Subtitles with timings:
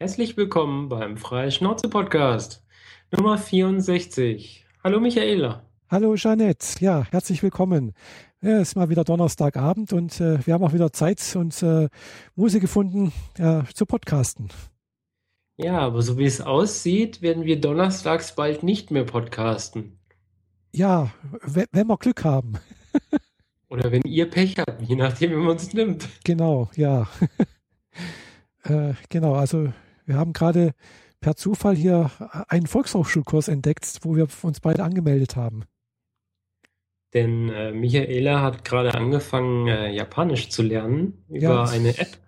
[0.00, 2.64] Herzlich willkommen beim Freie Schnauze Podcast
[3.10, 4.64] Nummer 64.
[4.84, 5.64] Hallo Michaela.
[5.90, 7.94] Hallo Jeanette, ja, herzlich willkommen.
[8.40, 11.88] Ja, es ist mal wieder Donnerstagabend und äh, wir haben auch wieder Zeit und äh,
[12.36, 14.50] Musik gefunden äh, zu podcasten.
[15.56, 19.98] Ja, aber so wie es aussieht, werden wir donnerstags bald nicht mehr podcasten.
[20.72, 21.10] Ja,
[21.42, 22.52] wenn wir Glück haben.
[23.68, 26.08] Oder wenn ihr Pech habt, je nachdem, wie man es nimmt.
[26.22, 27.08] Genau, ja.
[28.62, 29.72] äh, genau, also
[30.08, 30.72] wir haben gerade
[31.20, 32.10] per Zufall hier
[32.48, 35.64] einen Volkshochschulkurs entdeckt, wo wir uns beide angemeldet haben.
[37.14, 42.18] Denn äh, Michaela hat gerade angefangen, äh, Japanisch zu lernen über ja, eine App.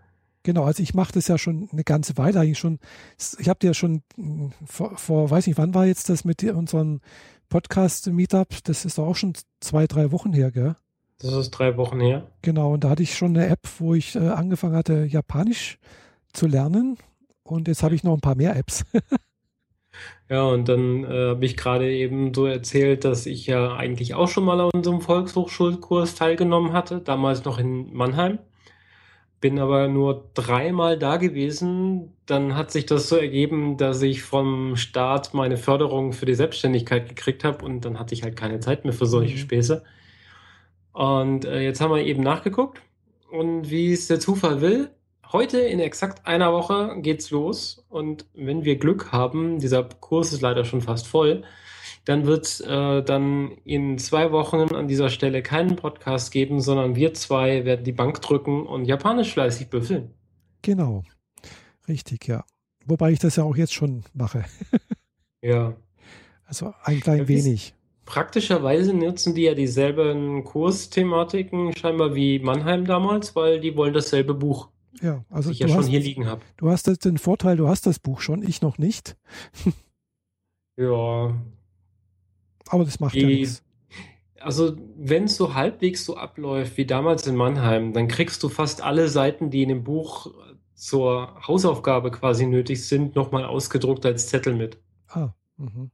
[0.43, 2.79] Genau, also ich mache das ja schon eine ganze Weile eigentlich schon.
[3.39, 7.01] Ich habe dir schon hm, vor, vor, weiß nicht, wann war jetzt das mit unserem
[7.51, 8.65] Podcast-Meetup?
[8.65, 10.77] Das ist doch auch schon zwei, drei Wochen her, gell?
[11.19, 12.31] Das ist drei Wochen her.
[12.41, 15.79] Genau, und da hatte ich schon eine App, wo ich äh, angefangen hatte, Japanisch
[16.33, 16.97] zu lernen.
[17.51, 18.85] Und jetzt habe ich noch ein paar mehr Apps.
[20.29, 24.29] ja, und dann äh, habe ich gerade eben so erzählt, dass ich ja eigentlich auch
[24.29, 28.39] schon mal an unserem Volkshochschulkurs teilgenommen hatte, damals noch in Mannheim.
[29.41, 32.15] Bin aber nur dreimal da gewesen.
[32.27, 37.09] Dann hat sich das so ergeben, dass ich vom Staat meine Förderung für die Selbstständigkeit
[37.09, 39.39] gekriegt habe und dann hatte ich halt keine Zeit mehr für solche mhm.
[39.39, 39.83] Späße.
[40.93, 42.83] Und äh, jetzt haben wir eben nachgeguckt
[43.31, 44.91] und wie es der Zufall will,
[45.33, 50.41] Heute in exakt einer Woche geht's los und wenn wir Glück haben, dieser Kurs ist
[50.41, 51.45] leider schon fast voll,
[52.05, 57.15] dann wird äh, dann in zwei Wochen an dieser Stelle keinen Podcast geben, sondern wir
[57.15, 60.13] zwei werden die Bank drücken und Japanisch fleißig büffeln.
[60.63, 61.05] Genau,
[61.87, 62.45] richtig, ja.
[62.85, 64.45] Wobei ich das ja auch jetzt schon mache.
[65.43, 65.77] ja.
[66.45, 67.75] Also ein klein ja, wenig.
[68.05, 74.71] Praktischerweise nutzen die ja dieselben Kursthematiken scheinbar wie Mannheim damals, weil die wollen dasselbe Buch.
[75.01, 76.43] Ja, also ich ja schon hast, hier liegen habe.
[76.57, 79.17] Du hast den Vorteil, du hast das Buch schon, ich noch nicht.
[80.77, 81.35] ja.
[82.69, 83.63] Aber das macht die, ja nichts.
[84.41, 88.83] Also, wenn es so halbwegs so abläuft wie damals in Mannheim, dann kriegst du fast
[88.83, 90.33] alle Seiten, die in dem Buch
[90.75, 94.79] zur Hausaufgabe quasi nötig sind, nochmal ausgedruckt als Zettel mit.
[95.09, 95.91] Ah, mhm.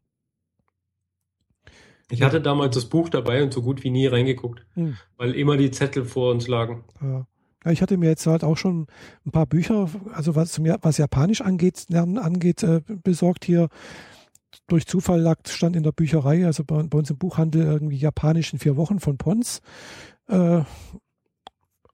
[2.09, 4.97] Ich hatte damals das Buch dabei und so gut wie nie reingeguckt, mhm.
[5.17, 6.85] weil immer die Zettel vor uns lagen.
[7.03, 7.27] Ja.
[7.67, 8.87] Ja, ich hatte mir jetzt halt auch schon
[9.27, 13.69] ein paar Bücher, also was, was Japanisch angeht, Lernen angeht, äh, besorgt hier.
[14.69, 18.53] Durch Zufall lag, stand in der Bücherei, also bei, bei uns im Buchhandel irgendwie Japanisch
[18.53, 19.63] in vier Wochen von Pons.
[20.29, 20.61] Äh,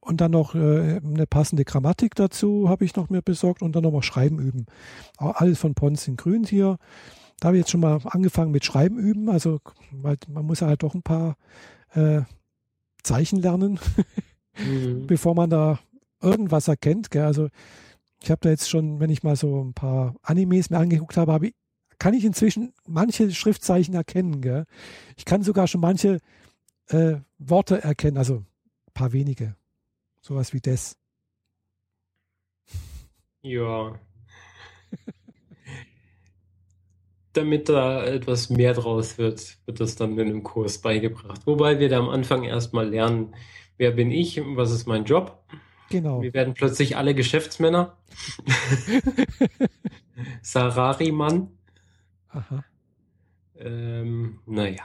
[0.00, 3.82] und dann noch äh, eine passende Grammatik dazu habe ich noch mir besorgt und dann
[3.82, 4.66] nochmal Schreiben üben.
[5.16, 6.76] Auch alles von Pons in Grün hier.
[7.40, 9.60] Da habe ich jetzt schon mal angefangen mit Schreiben üben, also
[9.90, 11.36] weil man muss ja halt doch ein paar
[11.94, 12.22] äh,
[13.02, 13.80] Zeichen lernen.
[14.58, 15.06] mhm.
[15.06, 15.78] bevor man da
[16.20, 17.10] irgendwas erkennt.
[17.10, 17.24] Gell?
[17.24, 17.48] Also
[18.22, 21.32] ich habe da jetzt schon, wenn ich mal so ein paar Animes mir angeguckt habe,
[21.32, 21.54] habe ich,
[21.98, 24.40] kann ich inzwischen manche Schriftzeichen erkennen.
[24.40, 24.64] Gell?
[25.16, 26.18] Ich kann sogar schon manche
[26.88, 29.56] äh, Worte erkennen, also ein paar wenige.
[30.20, 30.96] Sowas wie das.
[33.42, 33.98] Ja.
[37.32, 41.46] Damit da etwas mehr draus wird, wird das dann in einem Kurs beigebracht.
[41.46, 43.34] Wobei wir da am Anfang erstmal lernen,
[43.82, 45.42] wer bin ich, was ist mein Job.
[45.90, 46.22] Genau.
[46.22, 47.96] Wir werden plötzlich alle Geschäftsmänner.
[50.42, 51.48] Sarari-Mann.
[52.28, 52.64] Aha.
[53.58, 54.84] Ähm, naja.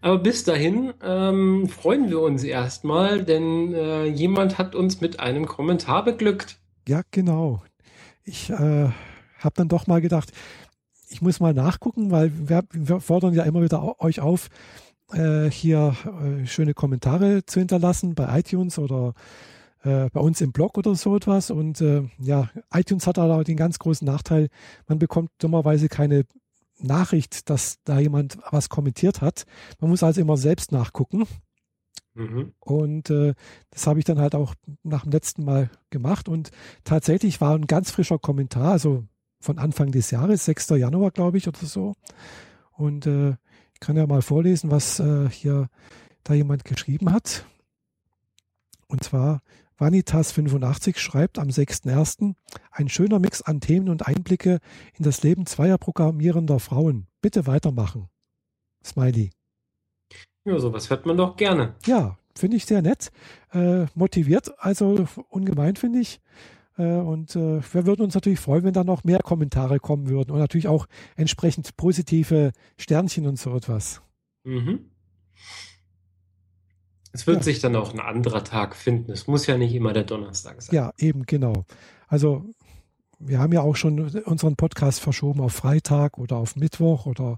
[0.00, 5.46] Aber bis dahin ähm, freuen wir uns erstmal, denn äh, jemand hat uns mit einem
[5.46, 6.60] Kommentar beglückt.
[6.86, 7.64] Ja, genau.
[8.22, 8.54] Ich äh,
[9.40, 10.30] habe dann doch mal gedacht,
[11.08, 14.50] ich muss mal nachgucken, weil wir, wir fordern ja immer wieder euch auf,
[15.12, 19.14] äh, hier äh, schöne Kommentare zu hinterlassen bei iTunes oder
[19.82, 21.50] äh, bei uns im Blog oder so etwas.
[21.50, 24.48] Und äh, ja, iTunes hat aber den ganz großen Nachteil,
[24.86, 26.24] man bekommt dummerweise keine
[26.78, 29.44] Nachricht, dass da jemand was kommentiert hat.
[29.80, 31.24] Man muss also immer selbst nachgucken.
[32.14, 32.52] Mhm.
[32.60, 33.34] Und äh,
[33.70, 36.28] das habe ich dann halt auch nach dem letzten Mal gemacht.
[36.28, 36.50] Und
[36.84, 39.04] tatsächlich war ein ganz frischer Kommentar, also
[39.40, 40.70] von Anfang des Jahres, 6.
[40.70, 41.94] Januar, glaube ich, oder so.
[42.72, 43.34] Und äh,
[43.82, 45.68] kann ja mal vorlesen, was äh, hier
[46.22, 47.44] da jemand geschrieben hat.
[48.86, 49.42] Und zwar
[49.78, 52.34] Vanitas85 schreibt am 6.1.
[52.70, 54.60] ein schöner Mix an Themen und Einblicke
[54.94, 57.08] in das Leben zweier programmierender Frauen.
[57.20, 58.08] Bitte weitermachen.
[58.84, 59.30] Smiley.
[60.44, 61.74] Ja, sowas hört man doch gerne.
[61.84, 63.10] Ja, finde ich sehr nett.
[63.52, 66.20] Äh, motiviert, also ungemein finde ich.
[66.78, 70.30] Äh, und äh, wir würden uns natürlich freuen, wenn da noch mehr Kommentare kommen würden
[70.30, 70.86] und natürlich auch
[71.16, 74.02] entsprechend positive Sternchen und so etwas.
[74.44, 74.90] Mhm.
[77.12, 77.42] Es wird ja.
[77.42, 79.12] sich dann auch ein anderer Tag finden.
[79.12, 80.74] Es muss ja nicht immer der Donnerstag sein.
[80.74, 81.66] Ja, eben, genau.
[82.08, 82.46] Also
[83.18, 87.36] wir haben ja auch schon unseren Podcast verschoben auf Freitag oder auf Mittwoch oder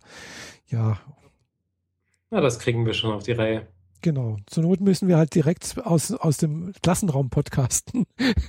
[0.68, 0.98] ja.
[2.30, 3.66] Ja, das kriegen wir schon auf die Reihe.
[4.04, 4.36] Genau.
[4.44, 8.04] Zur Not müssen wir halt direkt aus, aus dem Klassenraum podcasten.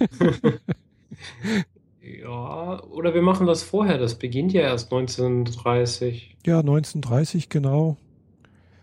[2.02, 3.98] ja, oder wir machen das vorher.
[3.98, 6.36] Das beginnt ja erst 1930.
[6.46, 7.96] Ja, 1930, genau.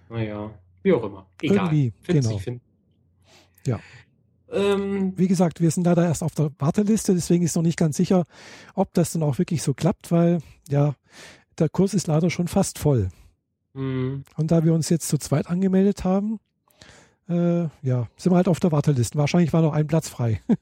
[0.08, 0.50] Naja,
[0.82, 1.26] wie auch immer.
[1.42, 1.74] Egal.
[1.74, 2.40] Irgendwie, genau.
[3.66, 3.78] Ja.
[4.50, 7.98] Ähm, Wie gesagt, wir sind leider erst auf der Warteliste, deswegen ist noch nicht ganz
[7.98, 8.24] sicher,
[8.74, 10.38] ob das dann auch wirklich so klappt, weil
[10.70, 10.94] ja,
[11.58, 13.10] der Kurs ist leider schon fast voll.
[13.74, 14.24] Mhm.
[14.38, 16.40] Und da wir uns jetzt zu zweit angemeldet haben,
[17.32, 19.18] äh, ja, sind wir halt auf der Warteliste.
[19.18, 20.40] Wahrscheinlich war noch ein Platz frei.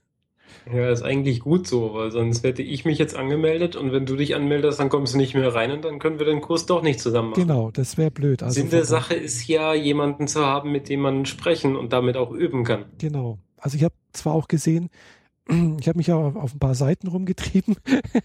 [0.70, 4.16] Ja, ist eigentlich gut so, weil sonst hätte ich mich jetzt angemeldet und wenn du
[4.16, 6.82] dich anmeldest, dann kommst du nicht mehr rein und dann können wir den Kurs doch
[6.82, 7.42] nicht zusammen machen.
[7.42, 8.42] Genau, das wäre blöd.
[8.42, 12.16] Also Sinn der Sache ist ja, jemanden zu haben, mit dem man sprechen und damit
[12.16, 12.86] auch üben kann.
[12.98, 13.38] Genau.
[13.58, 14.90] Also ich habe zwar auch gesehen,
[15.48, 17.76] ich habe mich ja auf ein paar Seiten rumgetrieben,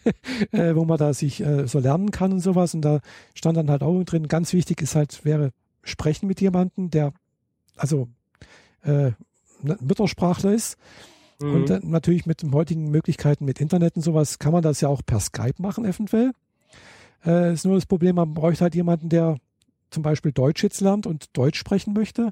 [0.51, 2.73] äh, wo man da sich äh, so lernen kann und sowas.
[2.73, 3.01] Und da
[3.33, 5.51] stand dann halt auch drin, ganz wichtig ist halt, wäre
[5.83, 7.13] sprechen mit jemandem, der
[7.77, 8.07] also
[8.85, 9.11] äh,
[9.61, 10.77] Muttersprachler ist.
[11.41, 11.53] Mhm.
[11.53, 14.89] Und äh, natürlich mit den heutigen Möglichkeiten mit Internet und sowas kann man das ja
[14.89, 16.31] auch per Skype machen, eventuell.
[17.25, 19.37] Äh, ist nur das Problem, man bräuchte halt jemanden, der
[19.89, 22.31] zum Beispiel Deutsch jetzt lernt und Deutsch sprechen möchte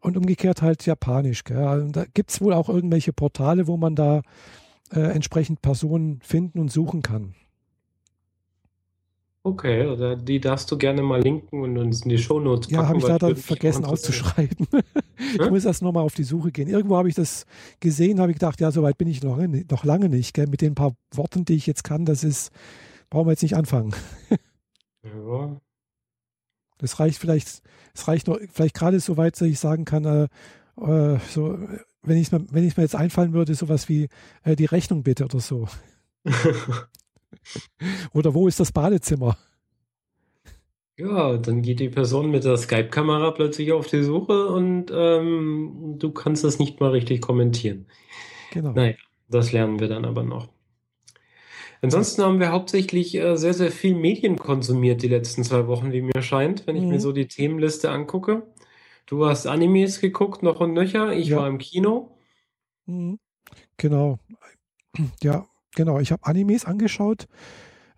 [0.00, 1.44] und umgekehrt halt Japanisch.
[1.44, 1.58] Gell?
[1.58, 4.22] Also da gibt es wohl auch irgendwelche Portale, wo man da
[4.92, 7.34] äh, entsprechend Personen finden und suchen kann.
[9.44, 12.82] Okay, oder die darfst du gerne mal linken und uns in die Shownotes packen.
[12.82, 14.66] Ja, habe ich leider vergessen auszuschreiben.
[15.34, 15.50] ich hm?
[15.50, 16.68] muss erst nochmal auf die Suche gehen.
[16.68, 17.46] Irgendwo habe ich das
[17.80, 20.34] gesehen, habe ich gedacht, ja, soweit bin ich noch, noch lange nicht.
[20.34, 20.48] Gell?
[20.48, 22.50] Mit den paar Worten, die ich jetzt kann, das ist,
[23.10, 23.94] brauchen wir jetzt nicht anfangen.
[25.04, 25.56] ja.
[26.78, 27.62] Das reicht vielleicht,
[27.94, 30.28] es reicht noch, vielleicht gerade so weit, dass ich sagen kann, äh,
[30.80, 31.58] äh, so,
[32.02, 34.08] wenn ich mir, wenn ich mir jetzt einfallen würde, sowas wie
[34.44, 35.68] äh, die Rechnung bitte oder so.
[38.12, 39.36] Oder wo ist das Badezimmer?
[40.96, 46.10] Ja, dann geht die Person mit der Skype-Kamera plötzlich auf die Suche und ähm, du
[46.10, 47.86] kannst das nicht mal richtig kommentieren.
[48.52, 48.72] Genau.
[48.72, 48.96] Naja,
[49.28, 50.48] das lernen wir dann aber noch.
[51.80, 56.02] Ansonsten haben wir hauptsächlich äh, sehr, sehr viel Medien konsumiert die letzten zwei Wochen, wie
[56.02, 56.88] mir scheint, wenn ich mhm.
[56.88, 58.42] mir so die Themenliste angucke.
[59.06, 61.12] Du hast Animes geguckt, noch und nöcher.
[61.12, 61.36] Ich ja.
[61.36, 62.18] war im Kino.
[62.86, 63.20] Mhm.
[63.76, 64.18] Genau.
[65.22, 65.46] Ja,
[65.78, 67.28] genau, ich habe Animes angeschaut.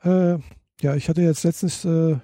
[0.04, 0.36] Äh,
[0.82, 2.18] ja, ich hatte jetzt letztens, äh,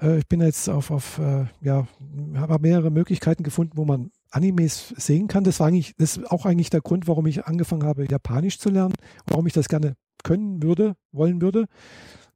[0.00, 1.88] äh, ich bin jetzt auf, auf äh, ja,
[2.36, 5.42] habe mehrere Möglichkeiten gefunden, wo man Animes sehen kann.
[5.42, 8.70] Das war eigentlich, das ist auch eigentlich der Grund, warum ich angefangen habe, Japanisch zu
[8.70, 8.94] lernen,
[9.26, 11.66] warum ich das gerne können würde, wollen würde.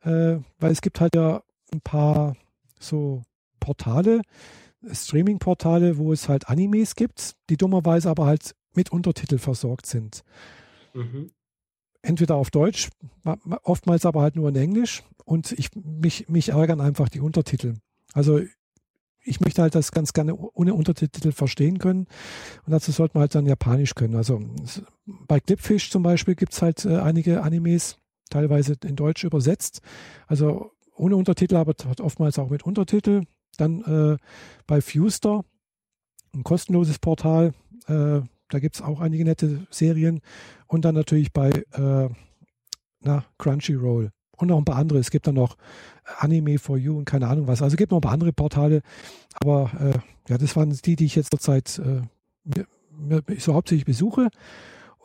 [0.01, 2.35] Äh, weil es gibt halt ja ein paar
[2.81, 3.23] so
[3.61, 4.23] Portale,
[4.91, 10.25] Streaming-Portale, wo es halt Animes gibt, die dummerweise aber halt mit Untertitel versorgt sind.
[10.95, 11.31] Mhm
[12.03, 12.91] entweder auf Deutsch,
[13.63, 17.75] oftmals aber halt nur in Englisch und ich, mich, mich ärgern einfach die Untertitel.
[18.13, 18.41] Also
[19.25, 22.07] ich möchte halt das ganz gerne ohne Untertitel verstehen können
[22.67, 24.17] und dazu sollte man halt dann Japanisch können.
[24.17, 24.41] Also
[25.07, 27.97] bei Clipfish zum Beispiel gibt es halt äh, einige Animes,
[28.31, 29.81] teilweise in Deutsch übersetzt,
[30.27, 33.23] also ohne Untertitel, aber oftmals auch mit Untertitel.
[33.59, 34.17] Dann äh,
[34.67, 35.45] bei Fuster,
[36.35, 37.53] ein kostenloses Portal,
[37.87, 38.21] äh,
[38.53, 40.21] da gibt es auch einige nette Serien.
[40.67, 42.09] Und dann natürlich bei äh,
[43.01, 44.11] na, Crunchyroll.
[44.37, 44.99] Und noch ein paar andere.
[44.99, 45.57] Es gibt dann noch
[46.19, 47.63] Anime for You und keine Ahnung was.
[47.63, 48.83] Also es gibt noch ein paar andere Portale.
[49.35, 49.99] Aber äh,
[50.31, 52.03] ja, das waren die, die ich jetzt zurzeit äh,
[53.39, 54.29] so hauptsächlich besuche.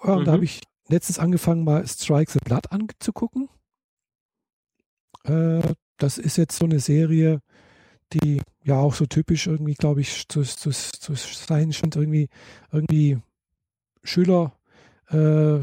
[0.02, 0.26] Und mhm.
[0.26, 3.50] da habe ich letztens angefangen, mal Strike the Blood anzugucken.
[5.24, 5.62] Äh,
[5.98, 7.42] das ist jetzt so eine Serie,
[8.14, 12.30] die ja auch so typisch irgendwie, glaube ich, zu, zu, zu sein scheint, irgendwie,
[12.72, 13.20] irgendwie
[14.08, 14.54] Schüler
[15.10, 15.60] äh,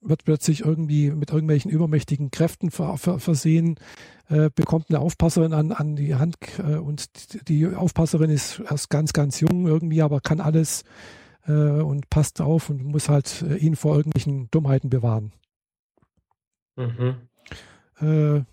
[0.00, 3.76] wird plötzlich irgendwie mit irgendwelchen übermächtigen Kräften ver ver versehen,
[4.28, 9.12] äh, bekommt eine Aufpasserin an, an die Hand äh, und die Aufpasserin ist erst ganz,
[9.12, 10.84] ganz jung irgendwie, aber kann alles
[11.46, 15.32] äh, und passt auf und muss halt äh, ihn vor irgendwelchen Dummheiten bewahren.
[16.76, 17.16] Mhm.
[18.00, 18.44] Äh,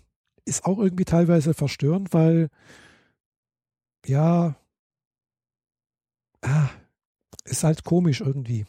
[0.46, 2.48] ist auch irgendwie teilweise verstörend, weil
[4.06, 4.56] ja,
[6.42, 6.68] ah,
[7.44, 8.66] ist halt komisch irgendwie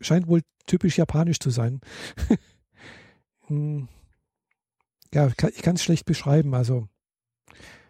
[0.00, 1.80] scheint wohl typisch japanisch zu sein.
[3.46, 3.88] Hm.
[5.12, 6.54] ja, ich kann es schlecht beschreiben.
[6.54, 6.86] Also,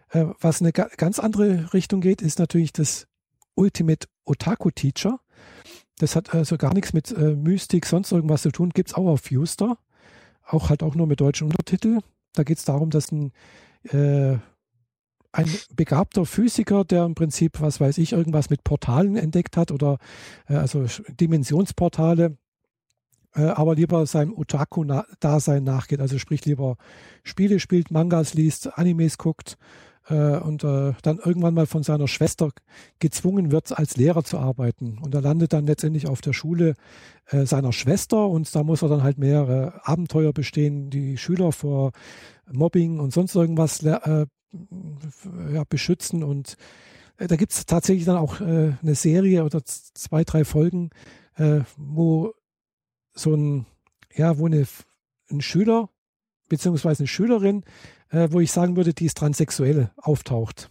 [0.09, 3.09] äh, was eine ganz andere Richtung geht, ist natürlich das
[3.57, 5.21] Ultimate Otaku Teacher.
[5.99, 8.71] Das hat also gar nichts mit äh, Mystik, sonst irgendwas zu tun.
[8.71, 9.77] Gibt es auch auf Uster.
[10.47, 11.99] Auch halt auch nur mit deutschen Untertitel.
[12.33, 13.33] Da geht es darum, dass ein
[13.85, 14.39] äh,
[15.33, 19.99] ein begabter Physiker, der im Prinzip, was weiß ich, irgendwas mit Portalen entdeckt hat oder
[20.49, 22.37] äh, also Dimensionsportale
[23.35, 26.01] äh, aber lieber seinem Otaku-Dasein nachgeht.
[26.01, 26.77] Also sprich lieber
[27.23, 29.57] Spiele spielt, Mangas liest, Animes guckt
[30.09, 32.51] äh, und äh, dann irgendwann mal von seiner Schwester
[32.99, 34.99] gezwungen wird, als Lehrer zu arbeiten.
[35.01, 36.75] Und er landet dann letztendlich auf der Schule
[37.27, 41.93] äh, seiner Schwester und da muss er dann halt mehrere Abenteuer bestehen, die Schüler vor
[42.51, 44.27] Mobbing und sonst irgendwas äh,
[45.53, 46.57] ja, beschützen und
[47.19, 50.91] äh, da gibt es tatsächlich dann auch äh, eine Serie oder zwei, drei Folgen,
[51.37, 52.35] äh, wo
[53.13, 53.67] so ein,
[54.15, 54.67] ja, wo eine,
[55.31, 55.91] ein Schüler
[56.49, 57.65] beziehungsweise eine Schülerin,
[58.11, 60.71] äh, wo ich sagen würde, die ist transsexuell, auftaucht.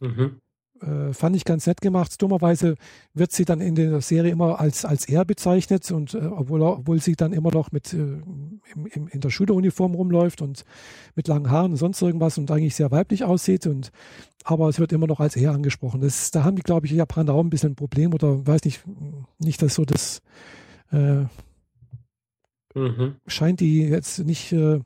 [0.00, 0.40] Mhm.
[0.82, 2.20] Äh, fand ich ganz nett gemacht.
[2.20, 2.76] Dummerweise
[3.14, 7.00] wird sie dann in der Serie immer als, als er bezeichnet und äh, obwohl, obwohl
[7.00, 10.64] sie dann immer noch mit äh, im, im, in der Schüleruniform rumläuft und
[11.14, 13.90] mit langen Haaren und sonst irgendwas und eigentlich sehr weiblich aussieht und
[14.44, 16.00] aber es wird immer noch als er angesprochen.
[16.02, 18.84] Das, da haben die, glaube ich, Japaner auch ein bisschen ein Problem oder weiß nicht,
[19.38, 20.20] nicht, dass so das
[20.92, 21.24] äh,
[22.74, 23.16] mhm.
[23.26, 24.80] scheint die jetzt nicht äh,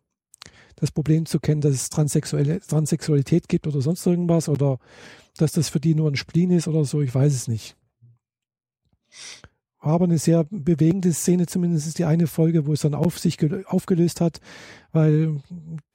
[0.77, 4.79] das Problem zu kennen, dass es Transsexuelle, Transsexualität gibt oder sonst irgendwas oder
[5.41, 7.77] dass das für die nur ein Spleen ist oder so, ich weiß es nicht.
[9.83, 13.19] War aber eine sehr bewegende Szene, zumindest ist die eine Folge, wo es dann auf
[13.19, 14.41] sich aufgelöst hat,
[14.93, 15.41] weil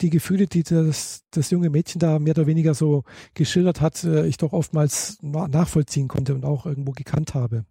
[0.02, 3.04] die Gefühle, die das, das junge Mädchen da mehr oder weniger so
[3.36, 7.66] geschildert hat, äh, ich doch oftmals nachvollziehen konnte und auch irgendwo gekannt habe.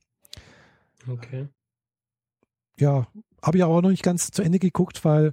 [1.08, 1.48] Okay.
[2.78, 3.08] Ja,
[3.42, 5.32] habe ich auch noch nicht ganz zu Ende geguckt, weil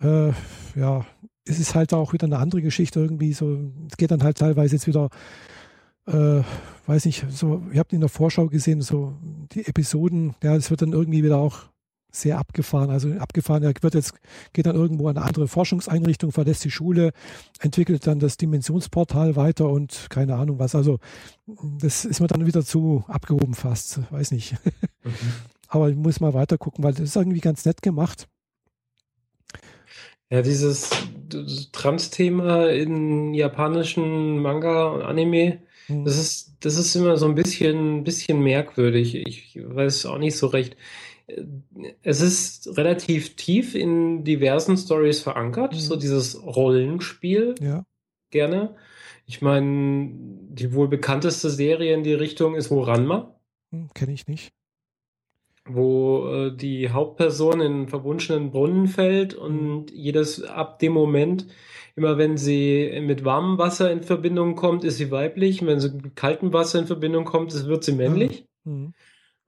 [0.00, 0.32] äh,
[0.74, 1.06] ja,
[1.46, 3.32] es ist halt auch wieder eine andere Geschichte irgendwie.
[3.32, 3.58] So,
[3.90, 5.08] es geht dann halt teilweise jetzt wieder,
[6.06, 6.42] äh,
[6.86, 9.14] weiß nicht, so, ihr habt in der Vorschau gesehen, so
[9.52, 11.72] die Episoden, ja, es wird dann irgendwie wieder auch
[12.12, 12.90] sehr abgefahren.
[12.90, 14.14] Also abgefahren, er wird jetzt,
[14.52, 17.12] geht dann irgendwo an eine andere Forschungseinrichtung, verlässt die Schule,
[17.60, 20.74] entwickelt dann das Dimensionsportal weiter und keine Ahnung was.
[20.74, 20.98] Also
[21.46, 24.54] das ist mir dann wieder zu abgehoben fast, weiß nicht.
[25.02, 25.10] Mhm.
[25.68, 28.28] Aber ich muss mal weiter gucken, weil das ist irgendwie ganz nett gemacht.
[30.32, 30.88] Ja, dieses
[31.72, 35.58] Trans-Thema in japanischen Manga und Anime,
[35.88, 36.06] mhm.
[36.06, 39.14] das ist, das ist immer so ein bisschen, bisschen merkwürdig.
[39.14, 40.74] Ich weiß auch nicht so recht.
[42.02, 45.78] Es ist relativ tief in diversen Stories verankert, mhm.
[45.78, 47.54] so dieses Rollenspiel.
[47.60, 47.84] Ja.
[48.30, 48.74] Gerne.
[49.26, 53.38] Ich meine, die wohl bekannteste Serie in die Richtung ist Woranma.
[53.70, 54.54] Hm, Kenne ich nicht
[55.68, 61.46] wo äh, die Hauptperson in einen verwunschenen Brunnen fällt und jedes ab dem Moment,
[61.94, 65.62] immer wenn sie mit warmem Wasser in Verbindung kommt, ist sie weiblich.
[65.62, 68.46] Und wenn sie mit kaltem Wasser in Verbindung kommt, wird sie männlich.
[68.64, 68.94] Mhm.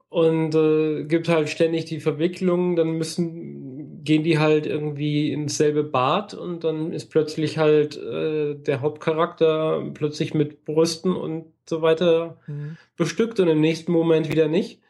[0.09, 5.83] Und äh, gibt halt ständig die Verwicklung, dann müssen, gehen die halt irgendwie ins selbe
[5.83, 12.39] Bad und dann ist plötzlich halt äh, der Hauptcharakter plötzlich mit Brüsten und so weiter
[12.47, 12.77] mhm.
[12.97, 14.84] bestückt und im nächsten Moment wieder nicht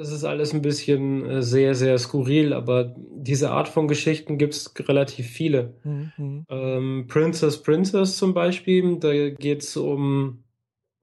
[0.00, 4.54] es ist alles ein bisschen äh, sehr, sehr skurril, aber diese Art von Geschichten gibt
[4.54, 5.74] es relativ viele.
[5.84, 6.46] Mhm.
[6.48, 10.44] Ähm, Princess Princess zum Beispiel, da geht es um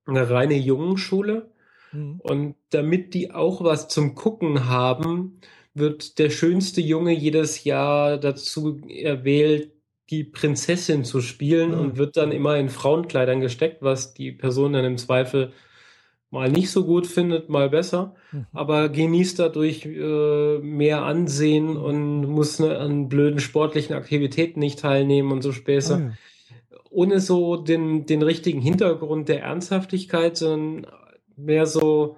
[0.06, 1.51] eine reine Jungenschule.
[1.92, 2.20] Mhm.
[2.20, 5.39] Und damit die auch was zum Gucken haben,
[5.74, 9.72] wird der schönste Junge jedes Jahr dazu erwählt,
[10.10, 11.80] die Prinzessin zu spielen mhm.
[11.80, 15.53] und wird dann immer in Frauenkleidern gesteckt, was die Person dann im Zweifel
[16.34, 18.48] mal nicht so gut findet, mal besser, mhm.
[18.54, 25.32] aber genießt dadurch äh, mehr Ansehen und muss ne, an blöden sportlichen Aktivitäten nicht teilnehmen
[25.32, 25.94] und so Späße.
[25.94, 26.78] Oh ja.
[26.90, 30.92] Ohne so den, den richtigen Hintergrund der Ernsthaftigkeit, sondern
[31.36, 32.18] mehr so,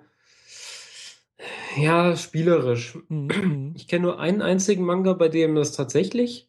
[1.78, 2.98] ja, spielerisch.
[3.10, 3.74] Mhm.
[3.76, 6.48] Ich kenne nur einen einzigen Manga, bei dem das tatsächlich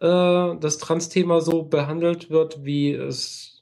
[0.00, 3.57] äh, das Trans-Thema so behandelt wird, wie es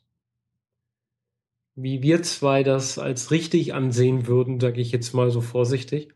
[1.77, 6.09] wie wir zwei das als richtig ansehen würden, sage ich jetzt mal so vorsichtig.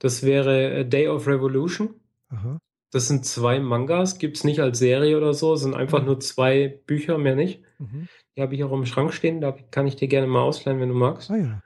[0.00, 1.90] Das wäre äh, Day of Revolution.
[2.28, 2.58] Aha.
[2.90, 6.06] Das sind zwei Mangas, gibt's nicht als Serie oder so, sind einfach mhm.
[6.06, 7.60] nur zwei Bücher, mehr nicht.
[7.78, 8.08] Mhm.
[8.36, 10.88] Die habe ich auch im Schrank stehen, da kann ich dir gerne mal ausleihen, wenn
[10.88, 11.30] du magst.
[11.30, 11.62] Ah, ja.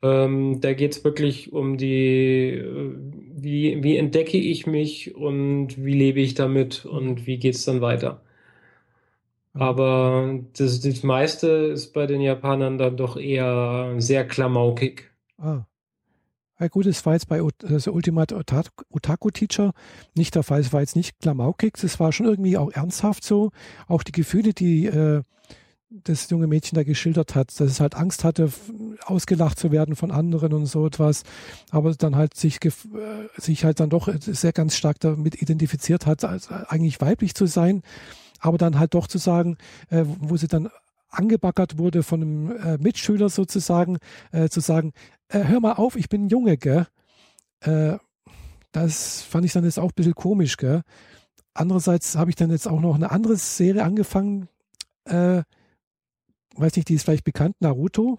[0.00, 2.94] ähm, da geht's wirklich um die, äh,
[3.36, 8.22] wie, wie entdecke ich mich und wie lebe ich damit und wie geht's dann weiter.
[9.58, 15.10] Aber das, das meiste ist bei den Japanern dann doch eher sehr klamaukig.
[15.36, 15.64] Ah.
[16.60, 19.72] Ja gut, es war jetzt bei also Ultimate Otaku Teacher
[20.14, 20.60] nicht der Fall.
[20.60, 23.50] Es war jetzt nicht klamaukig, es war schon irgendwie auch ernsthaft so.
[23.86, 25.22] Auch die Gefühle, die äh,
[25.90, 28.52] das junge Mädchen da geschildert hat, dass es halt Angst hatte,
[29.06, 31.22] ausgelacht zu werden von anderen und so etwas,
[31.70, 32.70] aber dann halt sich, äh,
[33.36, 37.82] sich halt dann doch sehr ganz stark damit identifiziert hat, eigentlich weiblich zu sein
[38.38, 39.58] aber dann halt doch zu sagen,
[39.90, 40.68] äh, wo sie dann
[41.10, 43.98] angebaggert wurde von einem äh, Mitschüler sozusagen,
[44.32, 44.92] äh, zu sagen,
[45.28, 46.86] äh, hör mal auf, ich bin ein Junge, gell?
[47.60, 47.96] Äh,
[48.72, 50.82] das fand ich dann jetzt auch ein bisschen komisch, gell?
[51.54, 54.48] Andererseits habe ich dann jetzt auch noch eine andere Serie angefangen,
[55.04, 55.42] äh,
[56.54, 58.18] weiß nicht, die ist vielleicht bekannt, Naruto.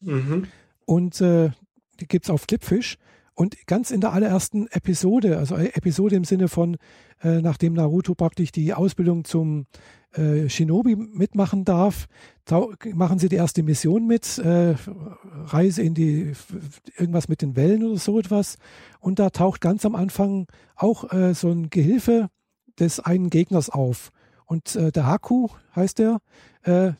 [0.00, 0.48] Mhm.
[0.86, 2.98] Und die gibt es auf Clipfish.
[3.34, 6.76] Und ganz in der allerersten Episode, also Episode im Sinne von,
[7.22, 9.66] äh, nachdem Naruto praktisch die Ausbildung zum
[10.12, 12.06] äh, Shinobi mitmachen darf,
[12.94, 14.76] machen sie die erste Mission mit, äh,
[15.46, 16.32] Reise in die,
[16.96, 18.56] irgendwas mit den Wellen oder so etwas.
[19.00, 22.28] Und da taucht ganz am Anfang auch äh, so ein Gehilfe
[22.78, 24.10] des einen Gegners auf.
[24.46, 26.18] Und äh, der Haku heißt der,
[26.62, 26.92] äh,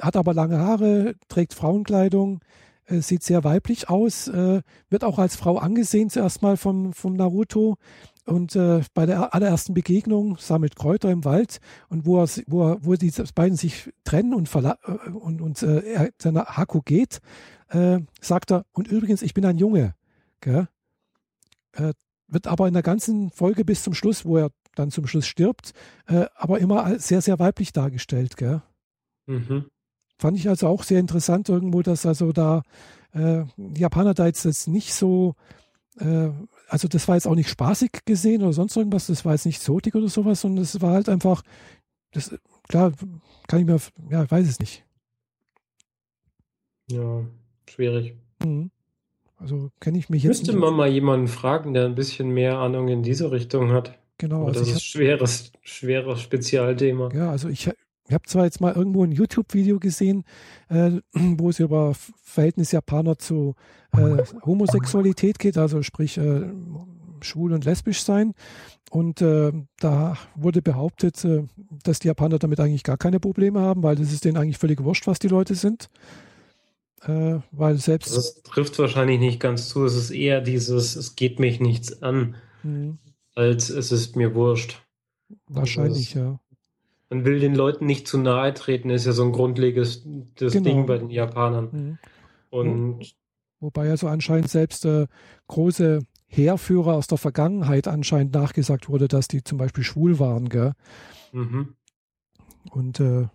[0.00, 2.40] hat aber lange Haare, trägt Frauenkleidung,
[2.90, 7.14] äh, sieht sehr weiblich aus, äh, wird auch als Frau angesehen zuerst mal vom, vom
[7.14, 7.76] Naruto.
[8.26, 12.84] Und äh, bei der allerersten Begegnung sammelt Kräuter im Wald und wo, er, wo, er,
[12.84, 14.74] wo die beiden sich trennen und, äh,
[15.10, 17.20] und, und äh, er, der Haku geht,
[17.68, 19.94] äh, sagt er, und übrigens, ich bin ein Junge.
[22.28, 25.72] Wird aber in der ganzen Folge bis zum Schluss, wo er dann zum Schluss stirbt,
[26.06, 28.36] aber immer sehr, sehr weiblich dargestellt.
[28.36, 28.62] Gell?
[29.26, 29.66] Mhm.
[30.20, 32.62] Fand ich also auch sehr interessant irgendwo, dass also da
[33.14, 35.34] äh, die Japaner da jetzt nicht so,
[35.98, 36.28] äh,
[36.68, 39.62] also das war jetzt auch nicht spaßig gesehen oder sonst irgendwas, das war jetzt nicht
[39.62, 41.42] zotig oder sowas, sondern es war halt einfach,
[42.12, 42.92] das, klar,
[43.48, 43.78] kann ich mir,
[44.10, 44.84] ja, ich weiß es nicht.
[46.90, 47.24] Ja,
[47.66, 48.14] schwierig.
[48.44, 48.70] Mhm.
[49.38, 50.40] Also kenne ich mich jetzt.
[50.40, 53.98] Müsste man mal jemanden fragen, der ein bisschen mehr Ahnung in diese Richtung hat.
[54.18, 54.44] Genau.
[54.44, 57.08] Also das ist ein schweres, schweres Spezialthema.
[57.14, 57.70] Ja, also ich,
[58.10, 60.24] ich habe zwar jetzt mal irgendwo ein YouTube-Video gesehen,
[60.68, 63.54] äh, wo es über Verhältnis Japaner zu
[63.92, 66.50] äh, Homosexualität geht, also sprich äh,
[67.20, 68.34] schwul und lesbisch sein.
[68.90, 71.44] Und äh, da wurde behauptet, äh,
[71.84, 74.82] dass die Japaner damit eigentlich gar keine Probleme haben, weil es ist denen eigentlich völlig
[74.82, 75.88] wurscht, was die Leute sind.
[77.02, 78.16] Äh, weil selbst.
[78.16, 79.84] Das trifft wahrscheinlich nicht ganz zu.
[79.84, 82.98] Es ist eher dieses, es geht mich nichts an, mhm.
[83.36, 84.82] als es ist mir wurscht.
[85.46, 86.40] Wahrscheinlich, also ja
[87.10, 90.04] man will den Leuten nicht zu nahe treten, ist ja so ein grundlegendes
[90.36, 90.64] genau.
[90.64, 91.68] Ding bei den Japanern.
[91.72, 91.98] Mhm.
[92.50, 93.14] Und
[93.60, 95.06] Wobei ja so anscheinend selbst äh,
[95.48, 100.72] große Heerführer aus der Vergangenheit anscheinend nachgesagt wurde, dass die zum Beispiel schwul waren, gell?
[101.32, 101.74] Mhm.
[102.70, 103.26] Und äh,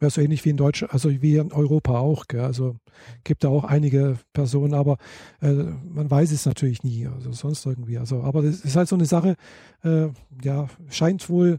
[0.00, 2.40] ja, so ähnlich wie in Deutschland, also wie in Europa auch, gell?
[2.40, 2.76] Also
[3.22, 4.96] gibt da auch einige Personen, aber
[5.40, 7.98] äh, man weiß es natürlich nie, also sonst irgendwie.
[7.98, 9.36] Also, aber das ist halt so eine Sache,
[9.84, 10.08] äh,
[10.42, 11.58] ja, scheint wohl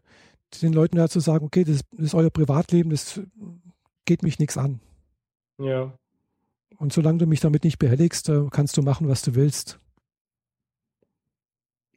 [0.62, 3.22] den Leuten ja zu sagen, okay, das, das ist euer Privatleben, das
[4.06, 4.80] geht mich nichts an.
[5.58, 5.98] Ja.
[6.78, 9.80] Und solange du mich damit nicht behelligst, äh, kannst du machen, was du willst.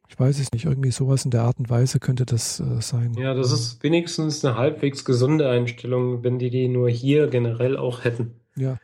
[0.09, 3.13] Ich weiß es nicht, irgendwie sowas in der Art und Weise könnte das äh, sein.
[3.15, 8.05] Ja, das ist wenigstens eine halbwegs gesunde Einstellung, wenn die die nur hier generell auch
[8.05, 8.39] hätten.
[8.55, 8.79] Ja.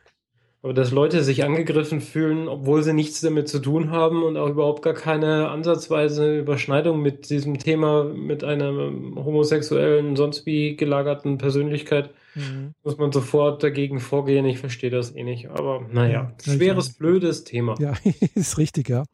[0.64, 4.48] Aber dass Leute sich angegriffen fühlen, obwohl sie nichts damit zu tun haben und auch
[4.48, 8.70] überhaupt gar keine ansatzweise Überschneidung mit diesem Thema, mit einer
[9.14, 12.72] homosexuellen, sonst wie gelagerten Persönlichkeit, mhm.
[12.82, 14.46] muss man sofort dagegen vorgehen.
[14.46, 15.50] Ich verstehe das eh nicht.
[15.50, 17.74] Aber naja, ja, schweres, blödes Thema.
[17.78, 17.92] Ja,
[18.34, 19.04] ist richtig, ja.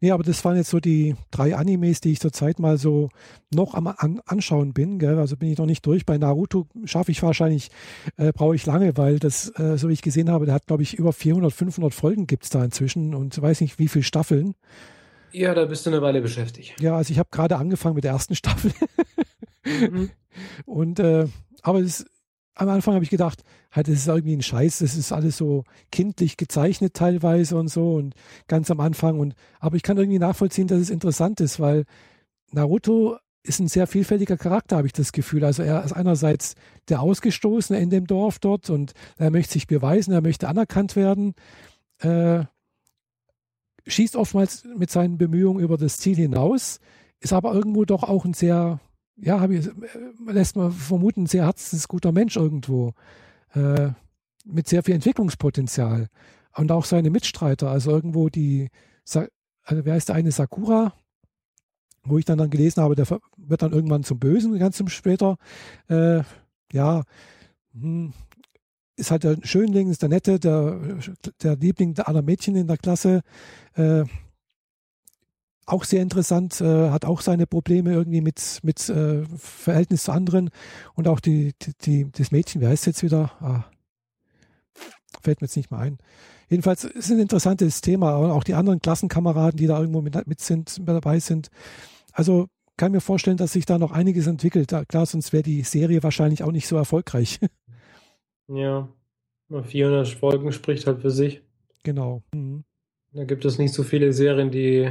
[0.00, 3.10] Nee, aber das waren jetzt so die drei Animes, die ich zurzeit mal so
[3.52, 4.98] noch am an, Anschauen bin.
[4.98, 5.18] Gell?
[5.18, 6.06] Also bin ich noch nicht durch.
[6.06, 7.70] Bei Naruto schaffe ich wahrscheinlich,
[8.16, 10.82] äh, brauche ich lange, weil das, äh, so wie ich gesehen habe, der hat, glaube
[10.82, 14.54] ich, über 400, 500 Folgen gibt es da inzwischen und weiß nicht, wie viele Staffeln.
[15.32, 16.80] Ja, da bist du eine Weile beschäftigt.
[16.80, 18.72] Ja, also ich habe gerade angefangen mit der ersten Staffel.
[19.64, 20.10] mhm.
[20.64, 21.26] Und äh,
[21.62, 22.06] aber es
[22.54, 25.64] am Anfang habe ich gedacht, halt, das ist irgendwie ein Scheiß, das ist alles so
[25.90, 28.14] kindlich gezeichnet teilweise und so und
[28.48, 31.84] ganz am Anfang und aber ich kann irgendwie nachvollziehen, dass es interessant ist, weil
[32.52, 35.44] Naruto ist ein sehr vielfältiger Charakter, habe ich das Gefühl.
[35.44, 36.56] Also er ist einerseits
[36.88, 41.34] der Ausgestoßene in dem Dorf dort und er möchte sich beweisen, er möchte anerkannt werden,
[42.00, 42.44] äh,
[43.86, 46.80] schießt oftmals mit seinen Bemühungen über das Ziel hinaus,
[47.20, 48.80] ist aber irgendwo doch auch ein sehr
[49.20, 49.72] ja, ich, äh,
[50.26, 52.94] lässt man vermuten, sehr herzensguter Mensch irgendwo.
[53.54, 53.90] Äh,
[54.44, 56.08] mit sehr viel Entwicklungspotenzial.
[56.56, 58.68] Und auch seine Mitstreiter, also irgendwo die,
[59.12, 60.94] also wer ist der eine Sakura,
[62.02, 63.06] wo ich dann, dann gelesen habe, der
[63.36, 65.36] wird dann irgendwann zum Bösen, ganz zum später.
[65.88, 66.22] Äh,
[66.72, 67.04] ja,
[67.72, 68.12] hm,
[68.96, 70.80] ist halt der Schönling, ist der Nette, der,
[71.42, 73.22] der Liebling aller Mädchen in der Klasse.
[73.74, 74.04] Äh,
[75.72, 80.50] auch sehr interessant, äh, hat auch seine Probleme irgendwie mit, mit äh, Verhältnis zu anderen
[80.94, 83.32] und auch die, die, die, das Mädchen, wie heißt es jetzt wieder?
[83.40, 83.64] Ah,
[85.22, 85.98] fällt mir jetzt nicht mehr ein.
[86.48, 90.26] Jedenfalls ist es ein interessantes Thema, und auch die anderen Klassenkameraden, die da irgendwo mit,
[90.26, 91.48] mit sind, mit dabei sind.
[92.12, 94.74] Also kann mir vorstellen, dass sich da noch einiges entwickelt.
[94.88, 97.38] Klar, sonst wäre die Serie wahrscheinlich auch nicht so erfolgreich.
[98.52, 98.88] Ja,
[99.48, 101.40] 400 Folgen spricht halt für sich.
[101.84, 102.24] Genau.
[102.34, 102.64] Mhm.
[103.12, 104.90] Da gibt es nicht so viele Serien, die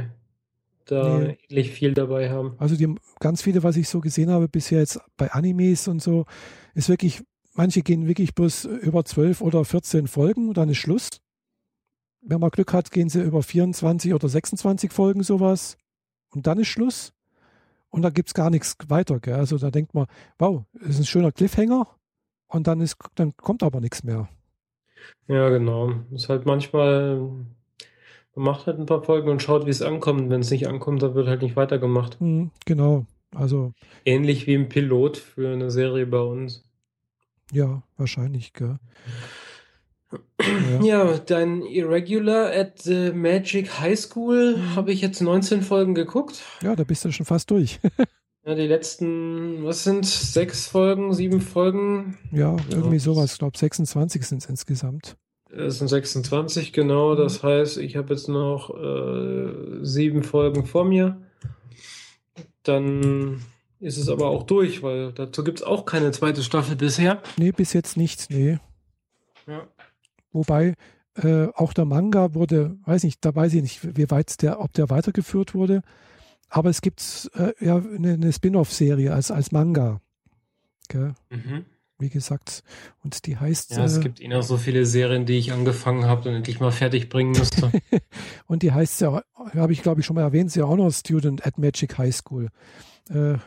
[0.86, 1.38] da nee.
[1.48, 2.54] ähnlich viel dabei haben.
[2.58, 6.26] Also die ganz viele, was ich so gesehen habe bisher jetzt bei Animes und so,
[6.74, 7.22] ist wirklich,
[7.54, 11.08] manche gehen wirklich bloß über 12 oder 14 Folgen und dann ist Schluss.
[12.22, 15.76] Wenn man Glück hat, gehen sie über 24 oder 26 Folgen sowas
[16.30, 17.12] und dann ist Schluss.
[17.88, 19.18] Und da gibt es gar nichts weiter.
[19.18, 19.34] Gell?
[19.34, 20.06] Also da denkt man,
[20.38, 21.86] wow, das ist ein schöner Cliffhanger
[22.46, 24.28] und dann, ist, dann kommt aber nichts mehr.
[25.28, 25.92] Ja, genau.
[26.12, 27.30] Ist halt manchmal
[28.34, 30.30] man macht halt ein paar Folgen und schaut, wie es ankommt.
[30.30, 32.20] Wenn es nicht ankommt, dann wird halt nicht weitergemacht.
[32.20, 33.06] Mhm, genau.
[33.34, 33.72] Also.
[34.04, 36.64] Ähnlich wie im Pilot für eine Serie bei uns.
[37.52, 38.78] Ja, wahrscheinlich, gell.
[40.40, 40.82] Ja.
[40.82, 44.74] ja, dein Irregular at the Magic High School mhm.
[44.74, 46.42] habe ich jetzt 19 Folgen geguckt.
[46.62, 47.78] Ja, da bist du schon fast durch.
[48.44, 52.18] ja, die letzten, was sind sechs Folgen, sieben Folgen?
[52.32, 53.34] Ja, irgendwie sowas.
[53.34, 55.16] Ich glaube, 26 sind es insgesamt.
[55.52, 57.14] Es sind 26, genau.
[57.14, 61.20] Das heißt, ich habe jetzt noch äh, sieben Folgen vor mir.
[62.62, 63.42] Dann
[63.80, 67.22] ist es aber auch durch, weil dazu gibt es auch keine zweite Staffel bisher.
[67.36, 68.58] Nee, bis jetzt nicht, nee.
[69.46, 69.66] Ja.
[70.32, 70.74] Wobei
[71.14, 74.72] äh, auch der Manga wurde, weiß nicht, da weiß ich nicht, wie weit der, ob
[74.74, 75.82] der weitergeführt wurde.
[76.48, 80.00] Aber es gibt äh, ja eine, eine Spin-off-Serie als, als Manga.
[80.88, 81.12] Okay.
[81.30, 81.64] Mhm
[82.00, 82.62] wie gesagt.
[83.02, 83.72] Und die heißt.
[83.72, 86.60] Ja, es äh, gibt eh noch so viele Serien, die ich angefangen habe und endlich
[86.60, 87.70] mal fertig bringen musste.
[88.46, 89.22] und die heißt ja,
[89.54, 92.14] habe ich glaube ich schon mal erwähnt, sie ja auch noch Student at Magic High
[92.14, 92.48] School.
[93.08, 93.38] Äh,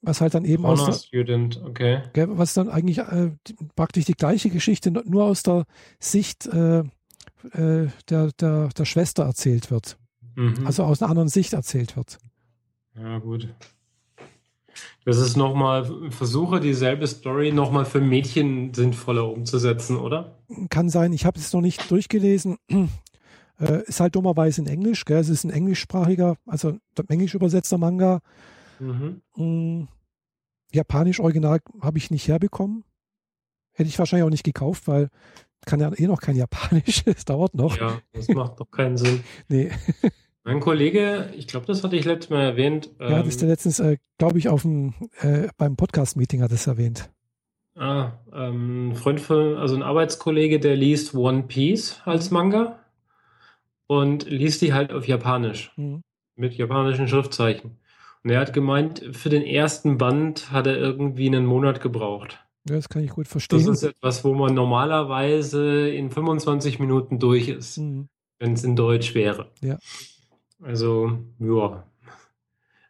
[0.00, 2.02] was halt dann eben Honor aus Student, okay.
[2.14, 3.32] Was dann eigentlich äh,
[3.74, 5.64] praktisch die gleiche Geschichte nur aus der
[5.98, 6.84] Sicht äh,
[7.52, 9.98] äh, der, der, der Schwester erzählt wird.
[10.36, 10.66] Mhm.
[10.66, 12.18] Also aus einer anderen Sicht erzählt wird.
[12.96, 13.48] Ja, gut.
[15.04, 20.38] Das ist nochmal Versuche, dieselbe Story nochmal für Mädchen sinnvoller umzusetzen, oder?
[20.70, 21.12] Kann sein.
[21.12, 22.58] Ich habe es noch nicht durchgelesen.
[23.60, 25.04] Äh, ist halt dummerweise in Englisch.
[25.04, 25.18] Gell?
[25.18, 28.20] Es ist ein englischsprachiger, also englisch übersetzter Manga.
[28.78, 29.20] Mhm.
[29.34, 29.88] Mm,
[30.72, 32.84] Japanisch Original habe ich nicht herbekommen.
[33.72, 35.08] Hätte ich wahrscheinlich auch nicht gekauft, weil
[35.66, 37.02] kann ja eh noch kein Japanisch.
[37.06, 37.76] Es dauert noch.
[37.76, 39.22] Ja, das macht doch keinen Sinn.
[39.48, 39.70] nee.
[40.44, 42.90] Mein Kollege, ich glaube, das hatte ich letztes Mal erwähnt.
[42.98, 46.52] Ja, ähm, das ist der letztens, äh, glaube ich, auf dem, äh, beim Podcast-Meeting hat
[46.52, 47.10] es erwähnt.
[47.76, 52.78] Ah, ähm, ein Freund von, also ein Arbeitskollege, der liest One Piece als Manga
[53.86, 56.02] und liest die halt auf Japanisch mhm.
[56.34, 57.78] mit japanischen Schriftzeichen.
[58.24, 62.44] Und er hat gemeint, für den ersten Band hat er irgendwie einen Monat gebraucht.
[62.68, 63.64] Ja, das kann ich gut verstehen.
[63.64, 68.08] Das ist etwas, wo man normalerweise in 25 Minuten durch ist, mhm.
[68.38, 69.50] wenn es in Deutsch wäre.
[69.60, 69.78] Ja.
[70.62, 71.84] Also, ja.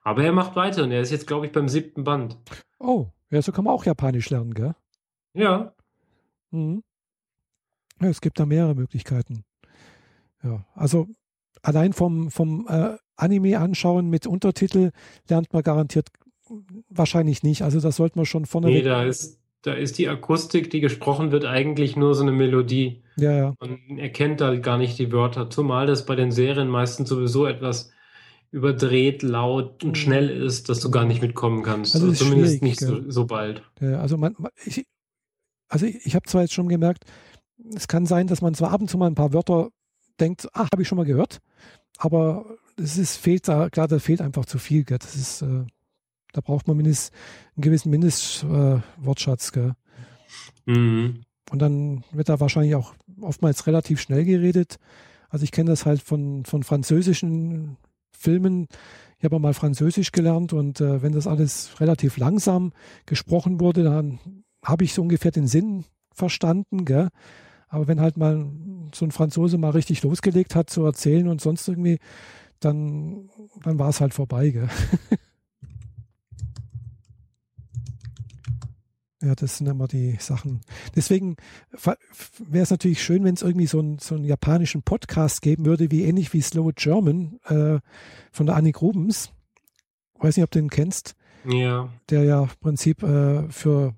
[0.02, 2.37] Aber er macht weiter und er ist jetzt, glaube ich, beim siebten Band.
[2.78, 4.74] Oh, ja, so kann man auch Japanisch lernen, gell?
[5.35, 5.74] Ja.
[6.50, 6.83] Mhm.
[8.00, 9.44] ja es gibt da mehrere Möglichkeiten.
[10.42, 11.09] Ja, also
[11.62, 14.92] allein vom, vom äh, Anime anschauen mit Untertitel
[15.28, 16.09] lernt man garantiert
[16.88, 17.62] wahrscheinlich nicht.
[17.62, 18.68] Also das sollte man schon vorne.
[18.68, 23.03] Nee, da ist, da ist die Akustik, die gesprochen wird, eigentlich nur so eine Melodie.
[23.16, 23.55] Ja, ja.
[23.61, 27.90] Man erkennt da gar nicht die Wörter, zumal das bei den Serien meistens sowieso etwas
[28.51, 29.94] überdreht, laut und mhm.
[29.97, 31.94] schnell ist, dass du gar nicht mitkommen kannst.
[31.94, 33.62] Also also zumindest nicht so, so, bald.
[33.81, 34.87] Ja, also man, ich,
[35.68, 37.05] also ich, ich habe zwar jetzt schon gemerkt,
[37.75, 39.68] es kann sein, dass man zwar ab und zu mal ein paar Wörter
[40.21, 41.40] denkt, ach, habe ich schon mal gehört,
[41.99, 44.85] aber es ist, fehlt da, klar, da fehlt einfach zu viel.
[44.85, 44.99] Gell?
[44.99, 45.66] Das ist, äh,
[46.32, 47.12] da braucht man mindest,
[47.56, 49.52] einen gewissen Mindestwortschatz.
[49.56, 49.72] Äh,
[50.66, 51.22] mhm.
[51.50, 54.78] Und dann wird da wahrscheinlich auch oftmals relativ schnell geredet.
[55.30, 57.76] Also ich kenne das halt von, von französischen
[58.12, 58.66] Filmen.
[59.18, 62.72] Ich habe mal Französisch gelernt und äh, wenn das alles relativ langsam
[63.06, 64.18] gesprochen wurde, dann
[64.64, 66.84] habe ich so ungefähr den Sinn verstanden.
[66.84, 67.08] Gell?
[67.68, 68.46] Aber wenn halt mal
[68.94, 71.98] so ein Franzose mal richtig losgelegt hat zu erzählen und sonst irgendwie,
[72.60, 73.28] dann,
[73.62, 74.50] dann war es halt vorbei.
[74.50, 74.68] Gell?
[79.20, 80.61] Ja, das sind immer die Sachen.
[80.94, 81.37] Deswegen
[82.38, 85.90] wäre es natürlich schön, wenn es irgendwie so, ein, so einen japanischen Podcast geben würde,
[85.90, 87.81] wie ähnlich wie Slow German äh,
[88.31, 89.33] von der Annik Rubens.
[90.20, 91.16] Weiß nicht, ob du den kennst.
[91.44, 91.88] Ja.
[92.11, 93.94] Der ja im Prinzip äh, für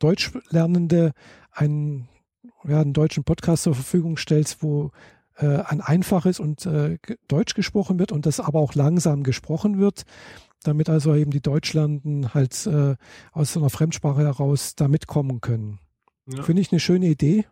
[0.00, 1.12] Deutschlernende
[1.52, 2.08] einen,
[2.64, 4.90] ja, einen deutschen Podcast zur Verfügung stellt, wo
[5.36, 6.98] äh, ein einfaches und äh,
[7.28, 10.04] Deutsch gesprochen wird und das aber auch langsam gesprochen wird
[10.66, 12.96] damit also eben die Deutschlanden halt äh,
[13.32, 15.78] aus so einer Fremdsprache heraus da mitkommen können.
[16.26, 16.42] Ja.
[16.42, 17.44] Finde ich eine schöne Idee.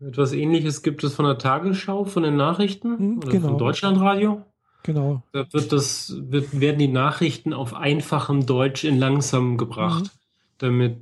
[0.00, 3.48] Etwas ähnliches gibt es von der Tagesschau, von den Nachrichten hm, oder genau.
[3.48, 4.42] vom Deutschlandradio.
[4.82, 5.22] Genau.
[5.32, 10.10] Da wird das, wird, werden die Nachrichten auf einfachem Deutsch in langsam gebracht, mhm.
[10.58, 10.96] damit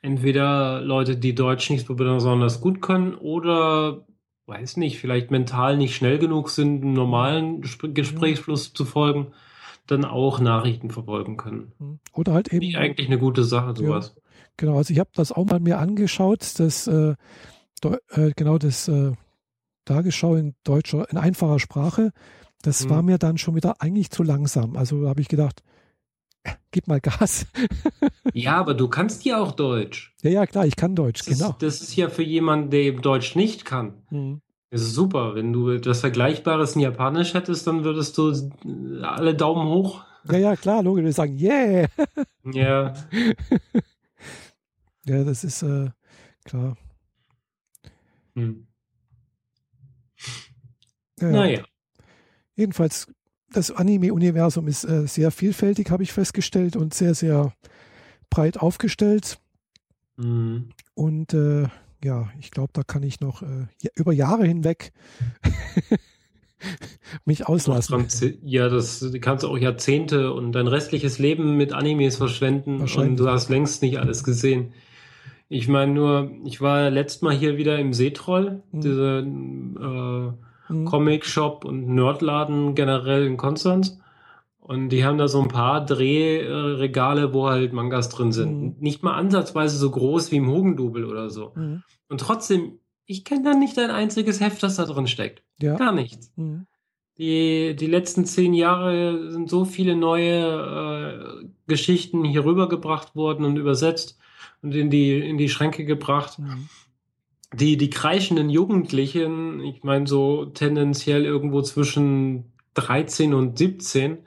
[0.00, 4.06] entweder Leute, die Deutsch nicht so besonders gut können, oder
[4.46, 9.28] weiß nicht, vielleicht mental nicht schnell genug sind, einem normalen Gesprächsfluss zu folgen,
[9.86, 11.72] dann auch Nachrichten verfolgen können.
[11.78, 11.98] Mhm.
[12.12, 12.60] Oder halt eben.
[12.60, 14.14] Die eigentlich eine gute Sache, sowas.
[14.16, 14.22] Ja,
[14.56, 17.14] genau, also ich habe das auch mal mir angeschaut, das äh,
[18.10, 19.12] äh, genau das äh,
[19.84, 22.12] Tagesschau in deutscher, in einfacher Sprache.
[22.62, 22.90] Das mhm.
[22.90, 24.76] war mir dann schon wieder eigentlich zu langsam.
[24.76, 25.62] Also habe ich gedacht,
[26.70, 27.46] gib mal Gas.
[28.32, 30.14] ja, aber du kannst ja auch Deutsch.
[30.22, 31.50] Ja, ja, klar, ich kann Deutsch, das genau.
[31.50, 34.02] Ist, das ist ja für jemanden, der eben Deutsch nicht kann.
[34.10, 34.40] Mhm.
[34.72, 35.34] Das ist super.
[35.34, 38.32] Wenn du etwas Vergleichbares in Japanisch hättest, dann würdest du
[39.02, 40.02] alle Daumen hoch.
[40.30, 41.04] Ja, ja, klar, logisch.
[41.04, 41.88] Wir sagen, yeah.
[42.42, 42.94] Ja.
[45.04, 45.90] ja, das ist äh,
[46.46, 46.78] klar.
[48.34, 48.66] Hm.
[51.20, 51.64] Ja, naja.
[52.54, 53.12] Jedenfalls
[53.50, 57.52] das Anime-Universum ist äh, sehr vielfältig, habe ich festgestellt, und sehr, sehr
[58.30, 59.38] breit aufgestellt.
[60.16, 60.70] Mhm.
[60.94, 61.68] Und äh,
[62.04, 64.92] ja, ich glaube, da kann ich noch äh, über Jahre hinweg
[67.24, 68.06] mich auslassen.
[68.44, 73.28] Ja, das kannst du auch Jahrzehnte und dein restliches Leben mit Animes verschwenden und du
[73.28, 74.72] hast längst nicht alles gesehen.
[75.48, 78.80] Ich meine nur, ich war letztes Mal hier wieder im Seetroll, mhm.
[78.80, 80.84] diese äh, mhm.
[80.86, 83.98] Comic-Shop und Nerdladen generell in Konstanz.
[84.62, 88.60] Und die haben da so ein paar Drehregale, wo halt Mangas drin sind.
[88.60, 88.76] Mhm.
[88.78, 91.52] Nicht mal ansatzweise so groß wie im Hugendubel oder so.
[91.56, 91.82] Mhm.
[92.08, 95.42] Und trotzdem, ich kenne da nicht ein einziges Heft, das da drin steckt.
[95.60, 95.74] Ja.
[95.74, 96.32] Gar nichts.
[96.36, 96.66] Mhm.
[97.18, 103.56] Die, die letzten zehn Jahre sind so viele neue äh, Geschichten hier rübergebracht worden und
[103.56, 104.16] übersetzt
[104.62, 106.38] und in die, in die Schränke gebracht.
[106.38, 106.68] Mhm
[107.52, 114.18] die, die kreischenden Jugendlichen, ich meine so tendenziell irgendwo zwischen 13 und 17,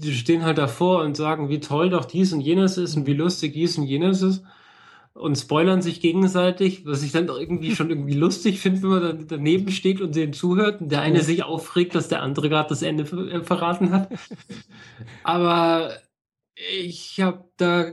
[0.00, 3.14] die stehen halt davor und sagen, wie toll doch dies und jenes ist und wie
[3.14, 4.44] lustig dies und jenes ist
[5.14, 9.02] und spoilern sich gegenseitig, was ich dann doch irgendwie schon irgendwie lustig finde, wenn man
[9.02, 12.68] dann daneben steht und denen zuhört und der eine sich aufregt, dass der andere gerade
[12.68, 14.10] das Ende äh, verraten hat.
[15.24, 15.92] Aber
[16.80, 17.92] ich habe da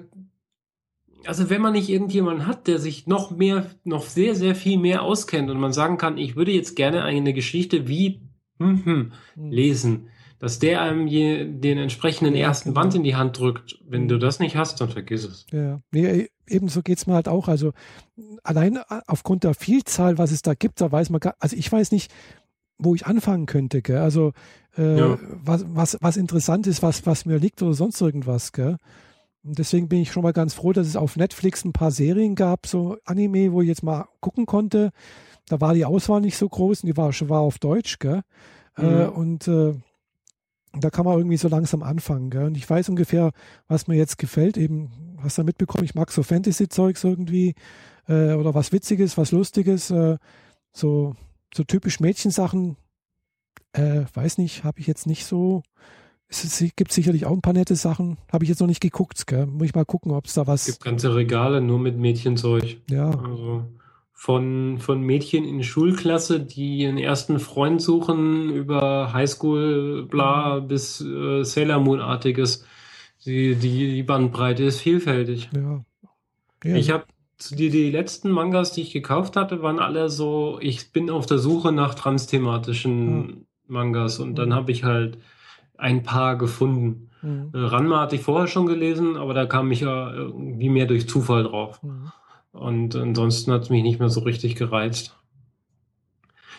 [1.27, 5.01] also wenn man nicht irgendjemanden hat, der sich noch mehr, noch sehr, sehr viel mehr
[5.01, 8.21] auskennt und man sagen kann, ich würde jetzt gerne eine Geschichte wie
[8.59, 9.51] hm, hm, hm.
[9.51, 12.73] lesen, dass der einem je, den entsprechenden ersten.
[12.73, 13.79] Band in die Hand drückt.
[13.87, 15.45] Wenn du das nicht hast, dann vergiss es.
[15.51, 17.47] Ja, nee, ebenso geht es mir halt auch.
[17.47, 17.71] Also
[18.43, 21.91] allein aufgrund der Vielzahl, was es da gibt, da weiß man gar, also ich weiß
[21.91, 22.11] nicht,
[22.77, 23.99] wo ich anfangen könnte, gell?
[23.99, 24.33] Also
[24.77, 25.17] äh, ja.
[25.43, 28.77] was, was, was interessant ist, was, was mir liegt oder sonst irgendwas, gell?
[29.43, 32.35] Und deswegen bin ich schon mal ganz froh, dass es auf Netflix ein paar Serien
[32.35, 34.91] gab, so Anime, wo ich jetzt mal gucken konnte.
[35.47, 38.23] Da war die Auswahl nicht so groß und die war, war auf Deutsch, gell?
[38.77, 39.01] Äh, mhm.
[39.01, 39.75] Äh, und äh,
[40.83, 42.45] da kann man irgendwie so langsam anfangen, gell?
[42.45, 43.31] Und ich weiß ungefähr,
[43.67, 44.57] was mir jetzt gefällt.
[44.57, 47.55] Eben, hast du mitbekommen, ich mag so Fantasy-Zeugs irgendwie
[48.07, 50.17] äh, oder was Witziges, was Lustiges, äh,
[50.73, 51.15] so,
[51.53, 52.77] so typisch Mädchensachen.
[53.73, 55.63] Äh, weiß nicht, habe ich jetzt nicht so
[56.27, 58.17] es gibt sicherlich auch ein paar nette Sachen.
[58.31, 59.27] Habe ich jetzt noch nicht geguckt.
[59.27, 59.45] Gell?
[59.45, 60.67] Muss ich mal gucken, ob es da was.
[60.67, 62.77] Es gibt ganze Regale nur mit Mädchenzeug.
[62.89, 63.11] Ja.
[63.11, 63.65] Also
[64.17, 71.43] von, von Mädchen in Schulklasse, die ihren ersten Freund suchen, über Highschool, bla, bis äh,
[71.43, 72.65] Sailor Moon-artiges.
[73.25, 75.49] Die, die, die Bandbreite ist vielfältig.
[75.53, 75.83] Ja.
[76.63, 76.75] ja.
[76.75, 77.03] Ich habe
[77.51, 81.37] die, die letzten Mangas, die ich gekauft hatte, waren alle so, ich bin auf der
[81.37, 83.35] Suche nach transthematischen ja.
[83.67, 84.53] Mangas und dann mhm.
[84.53, 85.17] habe ich halt
[85.77, 87.09] ein paar gefunden.
[87.21, 87.51] Mhm.
[87.53, 91.09] Äh, Ranma hatte ich vorher schon gelesen, aber da kam ich ja irgendwie mehr durch
[91.09, 91.83] Zufall drauf.
[91.83, 92.11] Mhm.
[92.55, 95.17] Und ansonsten hat es mich nicht mehr so richtig gereizt.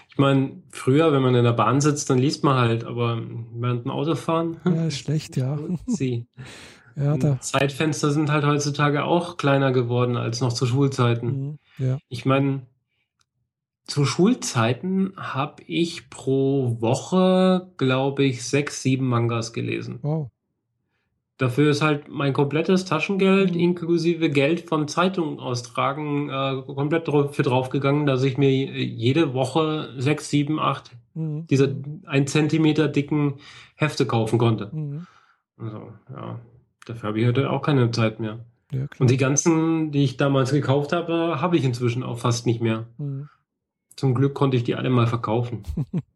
[0.08, 3.20] Ich meine, früher, wenn man in der Bahn sitzt, dann liest man halt, aber
[3.54, 4.58] während dem Autofahren.
[4.64, 5.58] Ja, ist schlecht, ja.
[5.86, 6.26] Sie.
[6.96, 7.40] ja, da.
[7.40, 11.28] Zeitfenster sind halt heutzutage auch kleiner geworden als noch zu Schulzeiten.
[11.28, 11.98] Mhm, ja.
[12.08, 12.62] Ich meine,
[13.86, 19.98] zu Schulzeiten habe ich pro Woche, glaube ich, sechs, sieben Mangas gelesen.
[20.02, 20.30] Wow.
[21.38, 23.60] Dafür ist halt mein komplettes Taschengeld mhm.
[23.60, 30.30] inklusive Geld von Zeitungen austragen äh, komplett für draufgegangen, dass ich mir jede Woche sechs,
[30.30, 31.46] sieben, acht mhm.
[31.48, 33.34] diese ein Zentimeter dicken
[33.74, 34.70] Hefte kaufen konnte.
[34.72, 35.06] Mhm.
[35.58, 36.40] Also, ja,
[36.86, 38.44] dafür habe ich heute auch keine Zeit mehr.
[38.72, 42.62] Ja, Und die ganzen, die ich damals gekauft habe, habe ich inzwischen auch fast nicht
[42.62, 42.86] mehr.
[42.96, 43.28] Mhm.
[43.94, 45.62] Zum Glück konnte ich die alle mal verkaufen.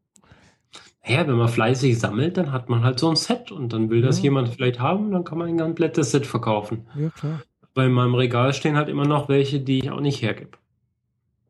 [1.06, 4.02] ja, wenn man fleißig sammelt, dann hat man halt so ein Set und dann will
[4.02, 4.24] das ja.
[4.24, 6.86] jemand vielleicht haben, dann kann man ein komplettes Set verkaufen.
[6.94, 7.42] Ja, klar.
[7.72, 10.58] Bei meinem Regal stehen halt immer noch welche, die ich auch nicht hergebe.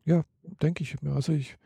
[0.05, 0.23] Ja,
[0.63, 1.13] denke ich mir.
[1.13, 1.57] Also ich,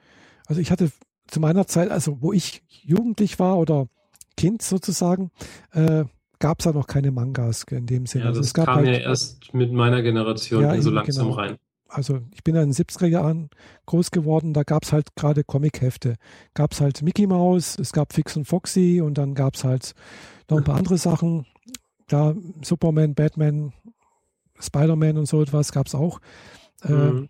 [0.47, 0.91] also ich hatte
[1.27, 3.89] zu meiner Zeit, also wo ich jugendlich war oder
[4.37, 5.31] Kind sozusagen,
[5.73, 6.05] äh,
[6.39, 8.25] gab es da noch keine Mangas in dem Sinne.
[8.25, 11.37] Ja, also das kam halt, ja erst mit meiner Generation ja, so langsam genau.
[11.39, 11.57] rein.
[11.89, 13.51] Also ich bin in den 70er Jahren
[13.87, 16.17] groß geworden, da gab es halt gerade Comic-Hefte.
[16.55, 19.95] Gab es halt Mickey Mouse, es gab Fix und Foxy und dann gab es halt
[20.49, 21.47] noch ein paar andere Sachen.
[22.09, 23.73] Da Superman, Batman,
[24.59, 26.21] Spider-Man und so etwas gab es auch.
[26.83, 27.25] Äh, mhm.
[27.25, 27.29] Äh,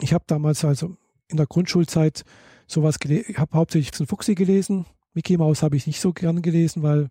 [0.00, 0.96] ich habe damals also
[1.28, 2.24] in der Grundschulzeit
[2.66, 4.86] sowas gelesen, ich habe hauptsächlich Fix und Foxy gelesen.
[5.14, 7.10] Mickey Mouse habe ich nicht so gern gelesen, weil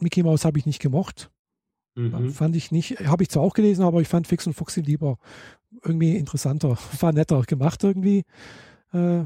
[0.00, 1.30] Mickey Mouse habe ich nicht gemocht.
[1.94, 2.30] Mhm.
[2.30, 5.18] Fand ich nicht, habe ich zwar auch gelesen, aber ich fand Fix und Foxy lieber
[5.82, 8.24] irgendwie interessanter, war netter gemacht irgendwie.
[8.92, 9.24] Äh,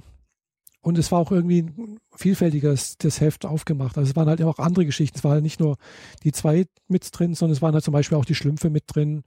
[0.81, 3.99] und es war auch irgendwie ein vielfältiges das Heft aufgemacht.
[3.99, 5.19] Also es waren halt auch andere Geschichten.
[5.19, 5.77] Es waren halt nicht nur
[6.23, 9.25] die zwei mit drin, sondern es waren halt zum Beispiel auch die Schlümpfe mit drin.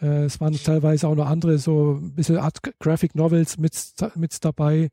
[0.00, 3.76] Äh, es waren teilweise auch noch andere, so ein bisschen Art Graphic Novels mit,
[4.14, 4.90] mit dabei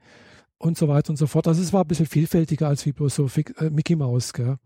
[0.58, 1.48] und so weiter und so fort.
[1.48, 4.34] Also es war ein bisschen vielfältiger als wie bloß so äh, Mickey Mouse.
[4.34, 4.58] Gell?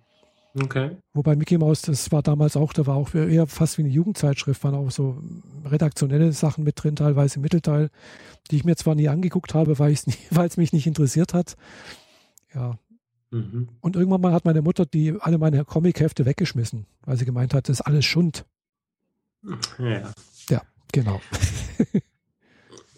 [0.62, 0.91] Okay.
[1.13, 4.63] Wobei Mickey Mouse, das war damals auch, da war auch eher fast wie eine Jugendzeitschrift,
[4.63, 5.22] waren auch so
[5.65, 7.89] redaktionelle Sachen mit drin, teilweise im Mittelteil,
[8.50, 10.08] die ich mir zwar nie angeguckt habe, weil es
[10.58, 11.56] mich nicht interessiert hat.
[12.54, 12.80] Ja.
[13.32, 13.68] Mhm.
[13.82, 17.68] Und irgendwann mal hat meine Mutter die alle meine Comichefte weggeschmissen, weil sie gemeint hat,
[17.68, 18.46] das ist alles Schund.
[19.78, 20.13] Ja.
[20.50, 20.62] Ja,
[20.94, 21.20] genau.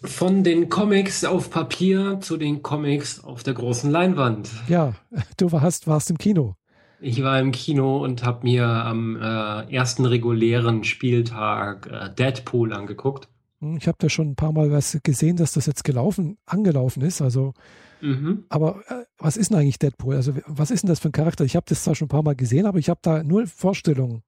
[0.04, 4.48] Von den Comics auf Papier zu den Comics auf der großen Leinwand.
[4.68, 4.94] Ja,
[5.36, 6.54] du warst, warst im Kino.
[7.00, 13.28] Ich war im Kino und habe mir am äh, ersten regulären Spieltag äh, Deadpool angeguckt.
[13.60, 17.02] Hm, ich habe da schon ein paar Mal was gesehen, dass das jetzt gelaufen, angelaufen
[17.02, 17.22] ist.
[17.22, 17.54] Also,
[18.00, 18.44] mhm.
[18.48, 20.16] aber äh, was ist denn eigentlich Deadpool?
[20.16, 21.44] Also, was ist denn das für ein Charakter?
[21.44, 24.22] Ich habe das zwar schon ein paar Mal gesehen, aber ich habe da null Vorstellung,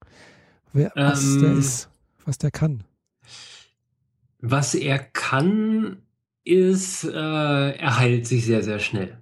[0.71, 1.89] wer, was ähm, der ist,
[2.25, 2.83] was der kann.
[4.39, 5.97] Was er kann,
[6.43, 9.20] ist, äh, er heilt sich sehr, sehr schnell.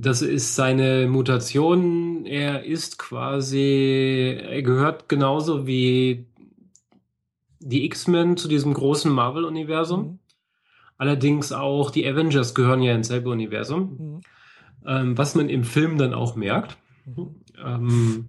[0.00, 2.24] Das ist seine Mutation.
[2.24, 6.24] Er ist quasi, er gehört genauso wie
[7.58, 10.00] die X-Men zu diesem großen Marvel-Universum.
[10.00, 10.18] Mhm.
[10.98, 13.80] Allerdings auch die Avengers gehören ja ins selbe Universum.
[13.98, 14.20] Mhm.
[14.86, 16.76] Ähm, was man im Film dann auch merkt.
[17.04, 17.34] Mhm.
[17.60, 18.28] Ähm,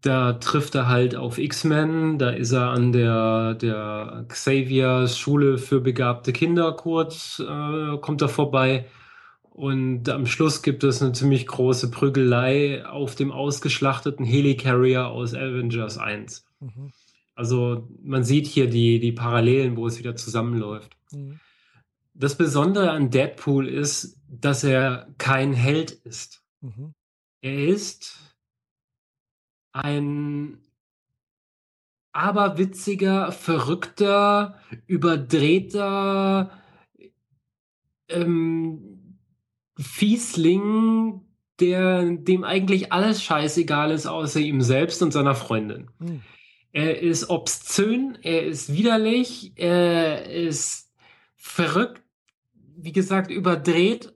[0.00, 5.80] da trifft er halt auf X-Men, da ist er an der, der Xaviers Schule für
[5.80, 8.86] begabte Kinder kurz, äh, kommt er vorbei
[9.60, 15.98] und am Schluss gibt es eine ziemlich große Prügelei auf dem ausgeschlachteten Helicarrier aus Avengers
[15.98, 16.46] 1.
[16.60, 16.92] Mhm.
[17.34, 20.96] Also man sieht hier die, die Parallelen, wo es wieder zusammenläuft.
[21.12, 21.40] Mhm.
[22.14, 26.42] Das Besondere an Deadpool ist, dass er kein Held ist.
[26.62, 26.94] Mhm.
[27.42, 28.18] Er ist
[29.72, 30.56] ein
[32.12, 36.50] aberwitziger, verrückter, überdrehter,
[38.08, 38.99] ähm,
[39.82, 41.22] Fiesling,
[41.60, 45.90] der, dem eigentlich alles scheißegal ist, außer ihm selbst und seiner Freundin.
[45.98, 46.22] Mhm.
[46.72, 50.92] Er ist obszön, er ist widerlich, er ist
[51.36, 52.02] verrückt,
[52.76, 54.12] wie gesagt, überdreht.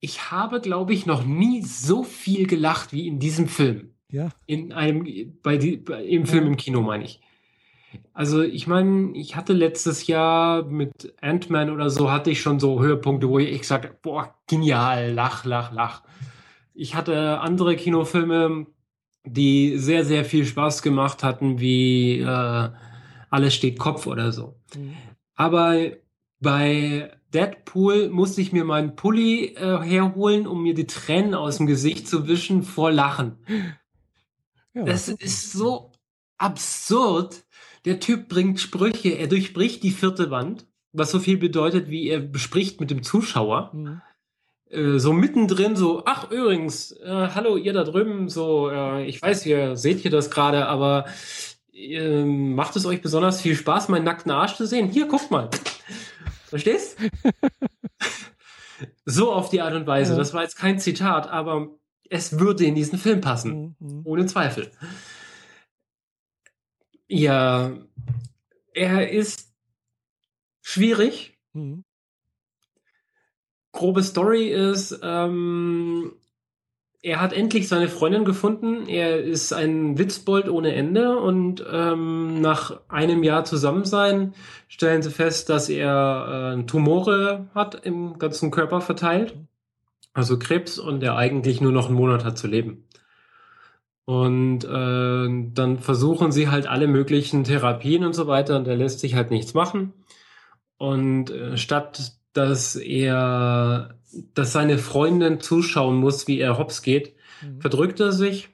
[0.00, 3.94] Ich habe, glaube ich, noch nie so viel gelacht wie in diesem Film.
[4.10, 4.28] Ja.
[4.46, 7.20] In einem, bei, die, bei im Film im Kino, meine ich.
[8.12, 12.80] Also ich meine, ich hatte letztes Jahr mit Ant-Man oder so, hatte ich schon so
[12.80, 16.02] Höhepunkte, wo ich sagte, boah, genial, lach, lach, lach.
[16.74, 18.66] Ich hatte andere Kinofilme,
[19.24, 22.70] die sehr, sehr viel Spaß gemacht hatten, wie äh,
[23.30, 24.60] Alles steht Kopf oder so.
[24.74, 24.94] Mhm.
[25.34, 25.76] Aber
[26.40, 31.66] bei Deadpool musste ich mir meinen Pulli äh, herholen, um mir die Tränen aus dem
[31.66, 33.38] Gesicht zu wischen vor Lachen.
[34.74, 35.92] Ja, das ist so
[36.38, 37.45] absurd.
[37.86, 42.18] Der Typ bringt Sprüche, er durchbricht die vierte Wand, was so viel bedeutet, wie er
[42.18, 43.70] bespricht mit dem Zuschauer.
[43.72, 44.02] Mhm.
[44.68, 49.46] Äh, so mittendrin, so, ach übrigens, äh, hallo ihr da drüben, so, äh, ich weiß,
[49.46, 51.06] ihr seht hier das gerade, aber
[51.72, 54.88] ähm, macht es euch besonders viel Spaß, meinen nackten Arsch zu sehen?
[54.88, 55.48] Hier, guckt mal.
[56.46, 56.96] Verstehst?
[59.04, 60.16] so auf die Art und Weise.
[60.16, 61.68] Das war jetzt kein Zitat, aber
[62.10, 63.76] es würde in diesen Film passen.
[63.78, 64.00] Mhm.
[64.04, 64.72] Ohne Zweifel.
[67.08, 67.72] Ja,
[68.72, 69.48] er ist
[70.62, 71.38] schwierig.
[71.52, 71.84] Mhm.
[73.72, 76.12] Grobe Story ist, ähm,
[77.02, 78.88] er hat endlich seine Freundin gefunden.
[78.88, 84.34] Er ist ein Witzbold ohne Ende und ähm, nach einem Jahr Zusammensein
[84.66, 89.36] stellen sie fest, dass er äh, Tumore hat im ganzen Körper verteilt,
[90.14, 92.88] also Krebs und er eigentlich nur noch einen Monat hat zu leben.
[94.06, 99.00] Und äh, dann versuchen sie halt alle möglichen Therapien und so weiter und er lässt
[99.00, 99.92] sich halt nichts machen.
[100.78, 103.98] Und äh, statt dass er,
[104.34, 107.60] dass seine Freundin zuschauen muss, wie er hops geht, mhm.
[107.60, 108.50] verdrückt er sich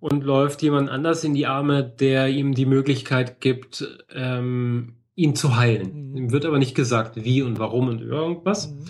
[0.00, 5.56] und läuft jemand anders in die Arme, der ihm die Möglichkeit gibt, ähm, ihn zu
[5.56, 6.10] heilen.
[6.10, 6.16] Mhm.
[6.16, 8.70] Ihm wird aber nicht gesagt, wie und warum und irgendwas.
[8.70, 8.84] Mhm.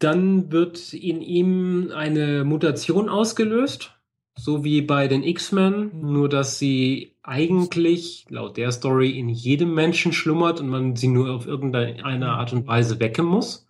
[0.00, 3.92] Dann wird in ihm eine Mutation ausgelöst,
[4.34, 10.12] so wie bei den X-Men, nur dass sie eigentlich laut der Story in jedem Menschen
[10.12, 13.66] schlummert und man sie nur auf irgendeine Art und Weise wecken muss.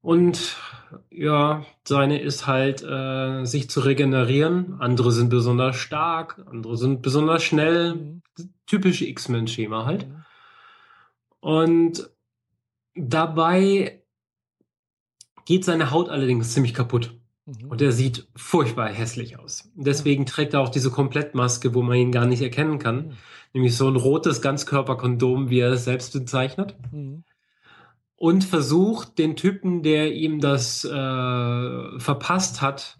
[0.00, 0.56] Und
[1.10, 4.76] ja, seine ist halt, äh, sich zu regenerieren.
[4.78, 8.20] Andere sind besonders stark, andere sind besonders schnell.
[8.66, 10.06] Typische X-Men-Schema halt.
[10.06, 10.24] Mhm.
[11.40, 12.10] Und
[12.94, 14.03] dabei
[15.44, 17.18] geht seine Haut allerdings ziemlich kaputt.
[17.46, 17.68] Mhm.
[17.68, 19.70] Und er sieht furchtbar hässlich aus.
[19.74, 23.16] Deswegen trägt er auch diese Komplettmaske, wo man ihn gar nicht erkennen kann.
[23.52, 26.76] Nämlich so ein rotes Ganzkörperkondom, wie er es selbst bezeichnet.
[26.90, 27.24] Mhm.
[28.16, 32.98] Und versucht, den Typen, der ihm das äh, verpasst hat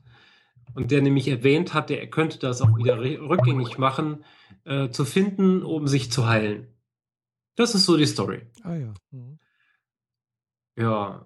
[0.75, 4.25] und der nämlich erwähnt hatte, er könnte das auch wieder rückgängig machen,
[4.65, 6.67] äh, zu finden, um sich zu heilen.
[7.55, 8.43] Das ist so die Story.
[8.63, 8.95] Ah ja.
[9.13, 9.39] Mhm.
[10.77, 11.25] Ja.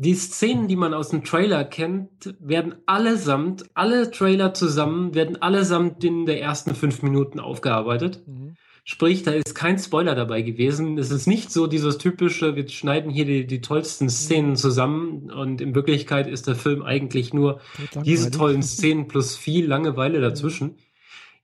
[0.00, 6.04] Die Szenen, die man aus dem Trailer kennt, werden allesamt, alle Trailer zusammen, werden allesamt
[6.04, 8.22] in der ersten fünf Minuten aufgearbeitet.
[8.24, 8.54] Mhm.
[8.84, 10.98] Sprich, da ist kein Spoiler dabei gewesen.
[10.98, 15.60] Es ist nicht so dieses typische, wir schneiden hier die, die tollsten Szenen zusammen und
[15.60, 17.60] in Wirklichkeit ist der Film eigentlich nur
[18.04, 20.76] diese tollen Szenen plus viel Langeweile dazwischen.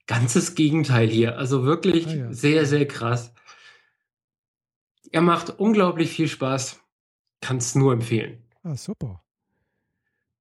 [0.06, 1.36] Ganzes Gegenteil hier.
[1.38, 2.32] Also wirklich Ah, ja.
[2.32, 3.34] sehr, sehr krass.
[5.10, 6.80] Er macht unglaublich viel Spaß.
[7.40, 8.43] Kann es nur empfehlen.
[8.64, 9.22] Ah, super.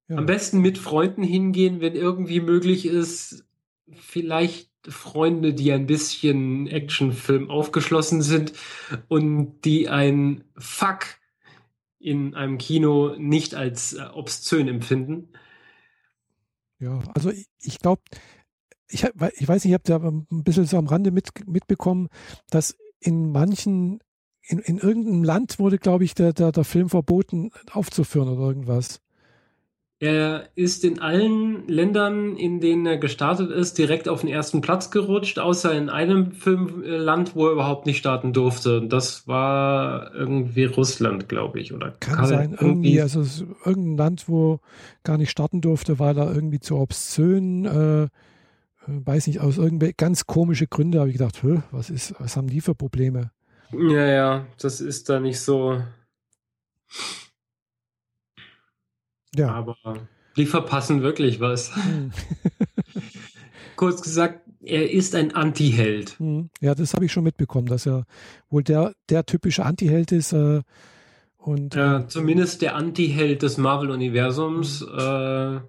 [0.08, 0.16] Ja.
[0.16, 3.44] Am besten mit Freunden hingehen, wenn irgendwie möglich ist.
[3.92, 8.52] Vielleicht Freunde, die ein bisschen Actionfilm aufgeschlossen sind
[9.08, 11.20] und die ein Fuck
[11.98, 15.28] in einem Kino nicht als äh, obszön empfinden.
[16.78, 18.02] Ja, also ich, ich glaube,
[18.88, 22.08] ich, ich weiß nicht, ich habe da ein bisschen so am Rande mit, mitbekommen,
[22.50, 24.00] dass in manchen,
[24.46, 29.00] in, in irgendeinem Land wurde, glaube ich, der, der, der Film verboten aufzuführen oder irgendwas.
[30.00, 34.90] Er ist in allen Ländern, in denen er gestartet ist, direkt auf den ersten Platz
[34.90, 38.80] gerutscht, außer in einem Filmland, wo er überhaupt nicht starten durfte.
[38.80, 43.96] Und das war irgendwie Russland, glaube ich, oder Kann sein, irgendwie, also es ist irgendein
[43.96, 44.58] Land, wo
[45.04, 48.08] gar nicht starten durfte, weil er irgendwie zu obszön, äh, äh,
[48.86, 51.40] weiß nicht, aus irgendwelchen ganz komische Gründe habe ich gedacht,
[51.70, 53.30] was ist, was haben die für Probleme?
[53.78, 55.82] Ja, ja, das ist da nicht so.
[59.34, 59.48] Ja.
[59.48, 59.76] Aber
[60.36, 61.74] die verpassen wirklich was.
[61.74, 62.12] Hm.
[63.76, 66.18] Kurz gesagt, er ist ein Anti-Held.
[66.18, 66.50] Hm.
[66.60, 68.06] Ja, das habe ich schon mitbekommen, dass er
[68.50, 70.32] wohl der, der typische Anti-Held ist.
[70.32, 70.62] Äh,
[71.36, 74.82] und Äh, zumindest der Anti-Held des Marvel-Universums.
[74.82, 75.60] Äh,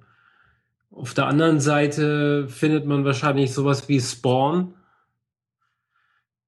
[0.92, 4.76] auf der anderen Seite findet man wahrscheinlich sowas wie Spawn.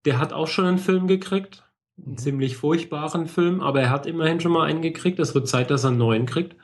[0.07, 1.65] Der hat auch schon einen Film gekriegt.
[1.97, 2.17] Einen Mhm.
[2.17, 5.19] ziemlich furchtbaren Film, aber er hat immerhin schon mal einen gekriegt.
[5.19, 6.55] Es wird Zeit, dass er einen neuen kriegt.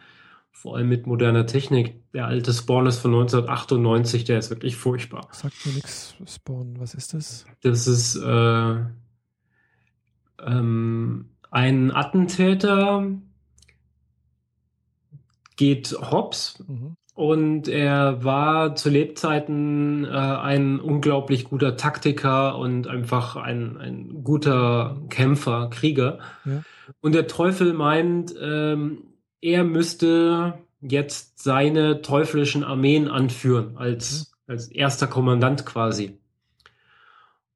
[0.51, 1.95] Vor allem mit moderner Technik.
[2.13, 5.27] Der alte Spawn ist von 1998, der ist wirklich furchtbar.
[5.31, 7.45] sagt mir nichts, Spawn, was ist das?
[7.61, 8.75] Das ist äh,
[10.39, 13.07] ähm, ein Attentäter
[15.57, 16.95] geht hops Mhm.
[17.15, 24.99] Und er war zu Lebzeiten äh, ein unglaublich guter Taktiker und einfach ein, ein guter
[25.09, 26.19] Kämpfer, Krieger.
[26.43, 26.63] Ja.
[27.01, 29.03] Und der Teufel meint, ähm,
[29.41, 36.17] er müsste jetzt seine teuflischen Armeen anführen als, als erster Kommandant quasi.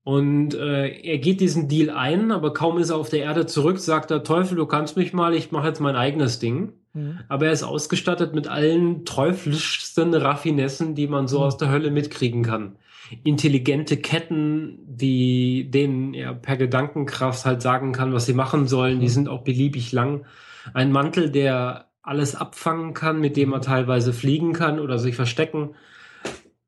[0.04, 3.80] Und äh, er geht diesen Deal ein, aber kaum ist er auf der Erde zurück,
[3.80, 6.74] sagt der Teufel, du kannst mich mal, ich mache jetzt mein eigenes Ding.
[6.98, 7.20] Mhm.
[7.28, 11.44] Aber er ist ausgestattet mit allen teuflischsten Raffinessen, die man so Mhm.
[11.44, 12.76] aus der Hölle mitkriegen kann.
[13.24, 19.00] Intelligente Ketten, die denen er per Gedankenkraft halt sagen kann, was sie machen sollen.
[19.00, 19.12] Die Mhm.
[19.12, 20.26] sind auch beliebig lang.
[20.74, 25.76] Ein Mantel, der alles abfangen kann, mit dem er teilweise fliegen kann oder sich verstecken.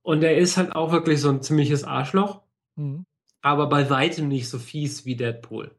[0.01, 2.41] Und er ist halt auch wirklich so ein ziemliches Arschloch,
[2.75, 3.05] Mhm.
[3.41, 5.71] aber bei weitem nicht so fies wie Deadpool.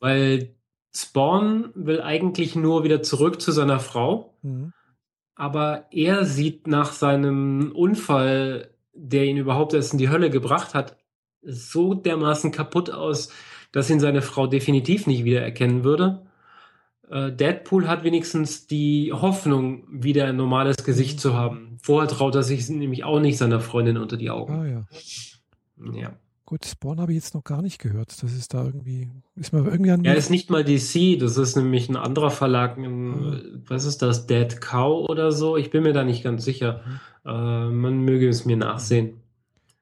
[0.00, 0.55] Weil
[0.96, 4.72] Spawn will eigentlich nur wieder zurück zu seiner Frau, Mhm.
[5.34, 10.96] aber er sieht nach seinem Unfall, der ihn überhaupt erst in die Hölle gebracht hat,
[11.42, 13.28] so dermaßen kaputt aus,
[13.72, 16.22] dass ihn seine Frau definitiv nicht wiedererkennen würde.
[17.10, 21.78] Äh, Deadpool hat wenigstens die Hoffnung, wieder ein normales Gesicht zu haben.
[21.82, 24.54] Vorher traut er sich nämlich auch nicht seiner Freundin unter die Augen.
[24.54, 24.86] Ah ja.
[26.00, 26.12] Ja.
[26.46, 28.22] Gut, Spawn habe ich jetzt noch gar nicht gehört.
[28.22, 31.56] Das ist da irgendwie, ist mir irgendwie an Er ist nicht mal DC, das ist
[31.56, 32.78] nämlich ein anderer Verlag.
[32.78, 33.40] In, Ah.
[33.66, 34.28] Was ist das?
[34.28, 35.56] Dead Cow oder so?
[35.56, 36.82] Ich bin mir da nicht ganz sicher.
[37.24, 37.30] Mhm.
[37.30, 39.20] Äh, man möge es mir nachsehen.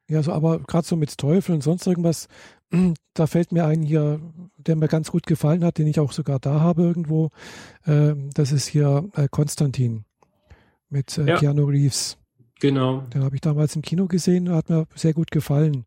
[0.09, 2.29] Ja, so, aber gerade so mit Teufel und sonst irgendwas,
[3.15, 4.21] da fällt mir ein hier,
[4.57, 7.31] der mir ganz gut gefallen hat, den ich auch sogar da habe irgendwo.
[7.87, 10.05] Ähm, das ist hier äh, Konstantin
[10.89, 11.37] mit äh, Ja.
[11.37, 12.17] Keanu Reeves.
[12.61, 13.03] Genau.
[13.12, 15.85] Den habe ich damals im Kino gesehen, hat mir sehr gut gefallen.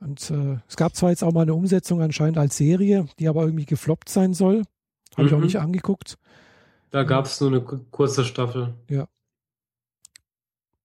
[0.00, 3.44] Und äh, es gab zwar jetzt auch mal eine Umsetzung anscheinend als Serie, die aber
[3.44, 4.62] irgendwie gefloppt sein soll.
[5.16, 5.44] Habe ich auch Mhm.
[5.44, 6.16] nicht angeguckt.
[6.90, 8.74] Da gab es nur eine ku- kurze Staffel.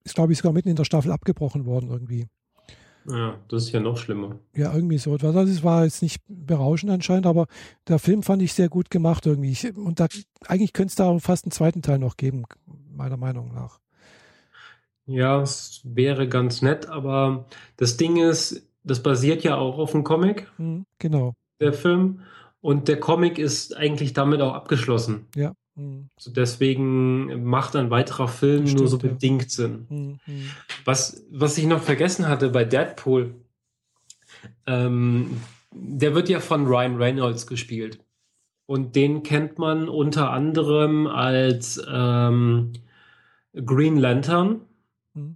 [0.03, 2.28] Ist, glaube ich, sogar mitten in der Staffel abgebrochen worden irgendwie.
[3.07, 4.39] Ja, das ist ja noch schlimmer.
[4.55, 5.14] Ja, irgendwie so.
[5.16, 5.36] etwas.
[5.36, 7.47] Also es war jetzt nicht berauschend anscheinend, aber
[7.88, 9.51] der Film fand ich sehr gut gemacht irgendwie.
[9.51, 10.07] Ich, und da,
[10.47, 12.43] eigentlich könnte es da fast einen zweiten Teil noch geben,
[12.91, 13.80] meiner Meinung nach.
[15.05, 17.45] Ja, es wäre ganz nett, aber
[17.78, 21.34] das Ding ist, das basiert ja auch auf einem Comic, Hm, genau.
[21.60, 22.22] der Film.
[22.62, 25.26] Und der Comic ist eigentlich damit auch abgeschlossen.
[25.36, 25.54] Ja.
[25.76, 29.16] Hm, So deswegen macht ein weiterer Film Das nur so stimmt, ja.
[29.16, 29.86] bedingt Sinn.
[29.90, 30.50] hm, hm.
[30.86, 33.34] Was, was ich noch vergessen hatte bei Deadpool,
[34.68, 35.42] ähm,
[35.74, 38.00] der wird ja von Ryan Reynolds gespielt.
[38.66, 42.74] Und den kennt man unter anderem als ähm,
[43.54, 44.62] Green Lantern,
[45.14, 45.36] Mhm.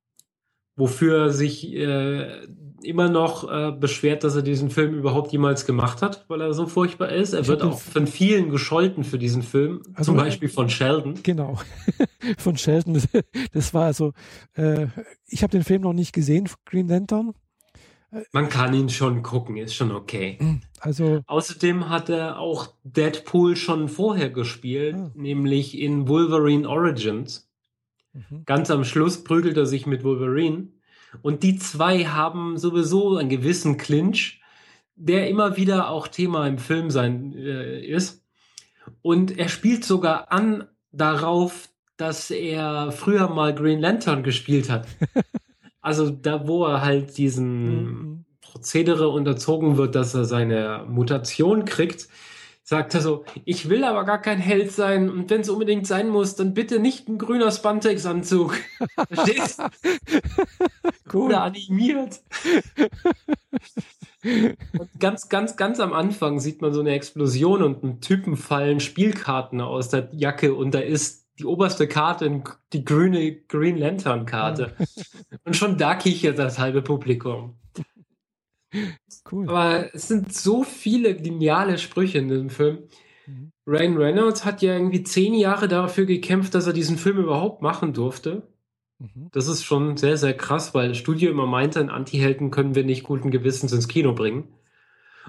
[0.78, 2.48] wofür sich äh,
[2.86, 6.68] immer noch äh, beschwert, dass er diesen Film überhaupt jemals gemacht hat, weil er so
[6.68, 7.34] furchtbar ist.
[7.34, 11.16] Er Ich wird auch von vielen gescholten für diesen Film, Also- zum Beispiel von Sheldon.
[11.24, 11.60] Genau.
[12.38, 13.02] Von Sheldon.
[13.54, 14.14] Das war also,
[14.56, 14.88] äh,
[15.28, 17.34] ich habe den Film noch nicht gesehen, Green Lantern.
[18.32, 20.38] Man kann ihn schon gucken, ist schon okay.
[20.80, 25.12] Also, Außerdem hat er auch Deadpool schon vorher gespielt, Ah.
[25.16, 27.50] nämlich in Wolverine Origins.
[28.14, 28.44] mhm.
[28.46, 30.70] Ganz am Schluss prügelt er sich mit Wolverine.
[31.22, 34.42] Und die zwei haben sowieso einen gewissen Clinch,
[34.96, 38.24] der immer wieder auch Thema im Film sein äh, ist.
[39.02, 44.88] Und er spielt sogar an darauf, dass er früher mal Green Lantern gespielt hat.
[45.82, 48.26] also da, wo er halt diesen Mhm.
[48.56, 52.08] Prozedere unterzogen wird, dass er seine Mutation kriegt,
[52.66, 56.10] sagt er so, ich will aber gar kein Held sein und wenn es unbedingt sein
[56.10, 58.58] muss, dann bitte nicht ein grüner Spandex-Anzug.
[59.08, 59.62] Verstehst?
[61.14, 61.28] cool.
[61.28, 62.22] Oder animiert.
[64.24, 68.80] Und ganz, ganz, ganz am Anfang sieht man so eine Explosion und einen Typen fallen
[68.80, 72.44] Spielkarten aus der Jacke und da ist die oberste Karte
[72.74, 74.76] die grüne Green Lantern Karte.
[75.44, 77.58] Und schon da kichert das halbe Publikum.
[79.32, 79.50] Cool.
[79.50, 82.80] Aber es sind so viele geniale Sprüche in diesem Film.
[83.28, 83.52] Mhm.
[83.68, 87.94] Ryan Reynolds hat ja irgendwie zehn Jahre dafür gekämpft, dass er diesen Film überhaupt machen
[87.94, 88.44] durfte.
[89.00, 89.30] Mhm.
[89.32, 92.84] Das ist schon sehr, sehr krass, weil das Studio immer meinte, einen Anti-Helden können wir
[92.84, 94.50] nicht guten Gewissens ins Kino bringen.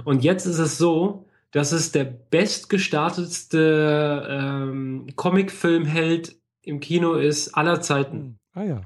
[0.04, 7.80] Und jetzt ist es so, dass es der bestgestartetste ähm, Comicfilmheld im Kino ist aller
[7.80, 8.18] Zeiten.
[8.18, 8.38] Mhm.
[8.52, 8.82] Ah ja.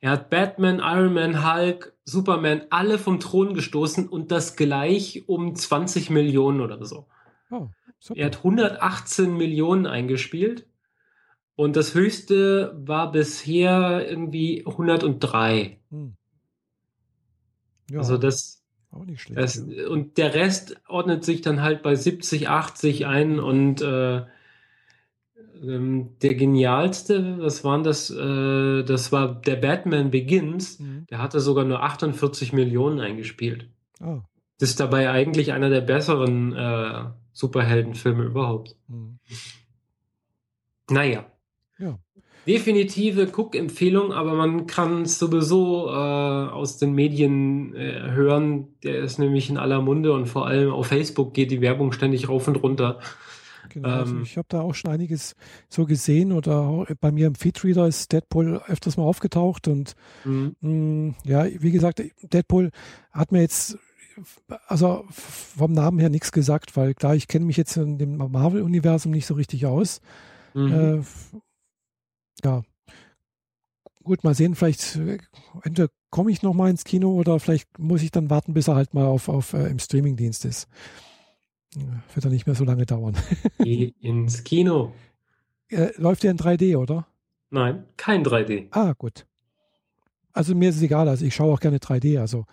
[0.00, 5.54] Er hat Batman, Iron Man, Hulk, Superman alle vom Thron gestoßen und das gleich um
[5.54, 7.06] 20 Millionen oder so.
[7.50, 7.68] Oh.
[8.14, 10.66] Er hat 118 Millionen eingespielt
[11.56, 15.80] und das höchste war bisher irgendwie 103.
[15.90, 16.16] Hm.
[17.90, 19.40] Ja, Also das, auch nicht schlecht.
[19.40, 19.88] das ja.
[19.88, 24.24] und der Rest ordnet sich dann halt bei 70, 80 ein und äh,
[25.62, 28.10] ähm, der genialste, was waren das?
[28.10, 30.78] Äh, das war der Batman Begins.
[30.78, 31.06] Mhm.
[31.10, 33.68] Der hatte sogar nur 48 Millionen eingespielt.
[34.00, 34.20] Ah,
[34.58, 38.76] Das ist dabei eigentlich einer der besseren äh, Superheldenfilme überhaupt.
[38.88, 39.18] mhm.
[40.90, 41.26] Naja.
[41.78, 41.98] Ja.
[42.46, 48.68] Definitive Guck-Empfehlung, aber man kann es sowieso äh, aus den Medien äh, hören.
[48.82, 52.30] Der ist nämlich in aller Munde und vor allem auf Facebook geht die Werbung ständig
[52.30, 53.00] rauf und runter.
[53.68, 55.34] Genau, also Ähm, ich habe da auch schon einiges
[55.68, 59.94] so gesehen oder bei mir im Feedreader ist Deadpool öfters mal aufgetaucht und
[60.24, 60.56] Mhm.
[60.60, 62.70] mh, ja, wie gesagt, Deadpool
[63.12, 63.78] hat mir jetzt
[64.66, 69.12] also vom Namen her nichts gesagt, weil klar, ich kenne mich jetzt in dem Marvel-Universum
[69.12, 70.00] nicht so richtig aus.
[70.54, 70.72] Mhm.
[70.72, 71.02] Äh,
[72.44, 72.62] ja,
[74.02, 75.18] gut, mal sehen, vielleicht äh,
[75.62, 78.74] entweder komme ich noch mal ins Kino oder vielleicht muss ich dann warten, bis er
[78.74, 80.66] halt mal auf, auf äh, im Streamingdienst ist.
[81.74, 83.14] Wird dann nicht mehr so lange dauern.
[83.58, 84.92] Geh ins Kino.
[85.68, 87.06] Äh, läuft der in 3D, oder?
[87.50, 88.68] Nein, kein 3D.
[88.70, 89.26] Ah, gut.
[90.32, 92.20] Also mir ist es egal, also ich schaue auch gerne 3D.
[92.20, 92.44] Also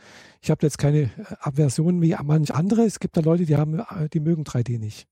[0.41, 1.09] ich habe jetzt keine äh,
[1.41, 2.82] Aversion wie manch andere.
[2.82, 5.07] Es gibt da Leute, die haben, äh, die mögen 3D nicht.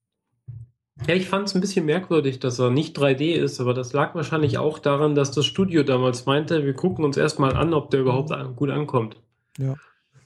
[1.07, 4.13] Ja, ich fand es ein bisschen merkwürdig, dass er nicht 3D ist, aber das lag
[4.15, 8.01] wahrscheinlich auch daran, dass das Studio damals meinte, wir gucken uns erstmal an, ob der
[8.01, 9.17] überhaupt an, gut ankommt.
[9.57, 9.75] Ja.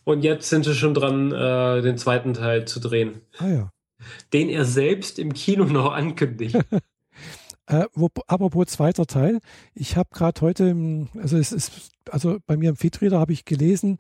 [0.08, 3.24] Und jetzt sind sie schon dran, äh, den zweiten Teil zu drehen.
[3.40, 3.72] Ah ja.
[4.32, 6.58] Den er selbst im Kino noch ankündigt.
[7.70, 9.42] Äh, wo, apropos zweiter Teil,
[9.74, 13.44] ich habe gerade heute, im, also es ist, also bei mir im Feedreader habe ich
[13.44, 13.98] gelesen,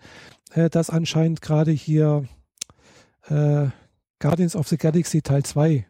[0.53, 2.23] äh, dass anscheinend gerade hier
[3.27, 3.65] äh,
[4.19, 5.85] Guardians of the Galaxy Teil 2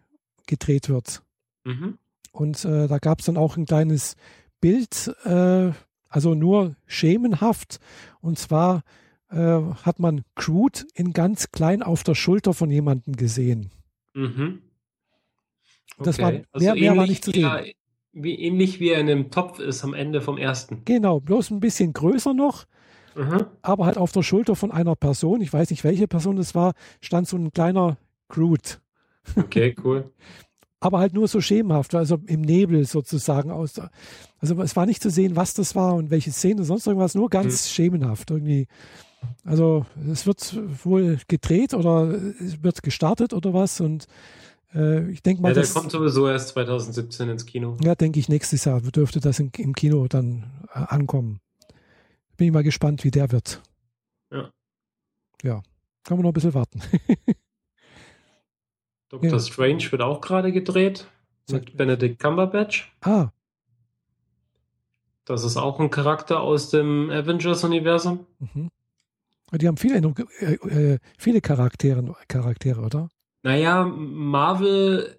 [0.47, 1.21] gedreht wird.
[1.65, 1.99] Mhm.
[2.31, 4.15] Und äh, da gab es dann auch ein kleines
[4.59, 5.69] Bild, äh,
[6.09, 7.79] also nur schemenhaft.
[8.21, 8.81] Und zwar
[9.29, 13.71] äh, hat man Groot in ganz klein auf der Schulter von jemandem gesehen.
[14.13, 14.61] Mhm.
[15.99, 17.49] Das war, mehr, mehr war nicht zu sehen.
[18.13, 20.83] wie, ähnlich wie er in einem Topf ist am Ende vom ersten.
[20.85, 22.65] Genau, bloß ein bisschen größer noch,
[23.15, 23.47] Mhm.
[23.63, 26.73] aber halt auf der Schulter von einer Person, ich weiß nicht, welche Person das war,
[27.01, 27.97] stand so ein kleiner
[28.29, 28.79] Groot.
[29.35, 30.11] Okay, cool.
[30.79, 33.81] Aber halt nur so schemenhaft, also im Nebel sozusagen aus.
[34.37, 37.31] Also es war nicht zu sehen, was das war und welche Szene, sonst irgendwas, nur
[37.31, 38.67] ganz schemenhaft irgendwie.
[39.43, 42.09] Also es wird wohl gedreht oder
[42.39, 44.05] es wird gestartet oder was und
[44.75, 47.77] äh, ich denke mal, Ja, der das, kommt sowieso erst 2017 ins Kino.
[47.81, 50.43] ja, denke ich, nächstes Jahr dürfte das im, im Kino dann
[50.73, 51.39] äh, ankommen.
[52.35, 53.61] Bin ich mal gespannt, wie der wird.
[54.31, 54.51] Ja.
[55.43, 55.61] Ja,
[56.03, 56.81] kann man noch ein bisschen warten.
[59.09, 59.39] Doctor Ja.
[59.39, 61.07] Strange wird auch gerade gedreht
[61.49, 62.91] mit Benedict Cumberbatch.
[63.01, 63.29] ah,
[65.25, 68.25] Das ist auch ein Charakter aus dem Avengers-Universum.
[68.39, 68.69] mhm.
[69.53, 69.95] Die haben viele,
[70.39, 73.09] äh, äh, viele Charaktere, Charaktere, oder?
[73.43, 75.17] Naja, Marvel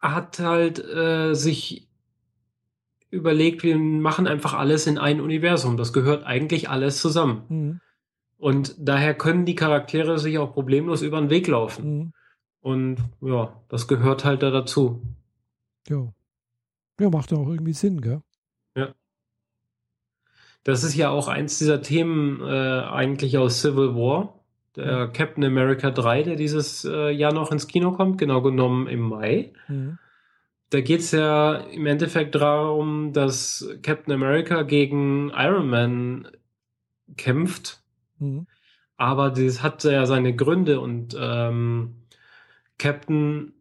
[0.00, 1.88] hat halt äh, sich
[3.10, 5.76] überlegt, wir machen einfach alles in ein Universum.
[5.76, 7.44] Das gehört eigentlich alles zusammen.
[7.48, 7.80] Mhm.
[8.38, 11.98] Und daher können die Charaktere sich auch problemlos über den Weg laufen.
[11.98, 12.12] Mhm.
[12.60, 15.02] Und ja, das gehört halt da dazu.
[15.88, 16.12] Ja.
[16.98, 18.22] Ja, macht ja auch irgendwie Sinn, gell?
[20.66, 24.40] Das ist ja auch eins dieser Themen äh, eigentlich aus Civil War.
[24.74, 28.98] Der Captain America 3, der dieses äh, Jahr noch ins Kino kommt, genau genommen im
[28.98, 29.52] Mai.
[29.68, 29.98] Mhm.
[30.70, 36.28] Da geht es ja im Endeffekt darum, dass Captain America gegen Iron Man
[37.16, 37.80] kämpft.
[38.18, 38.48] Mhm.
[38.96, 41.94] Aber das hat ja seine Gründe und ähm,
[42.76, 43.52] Captain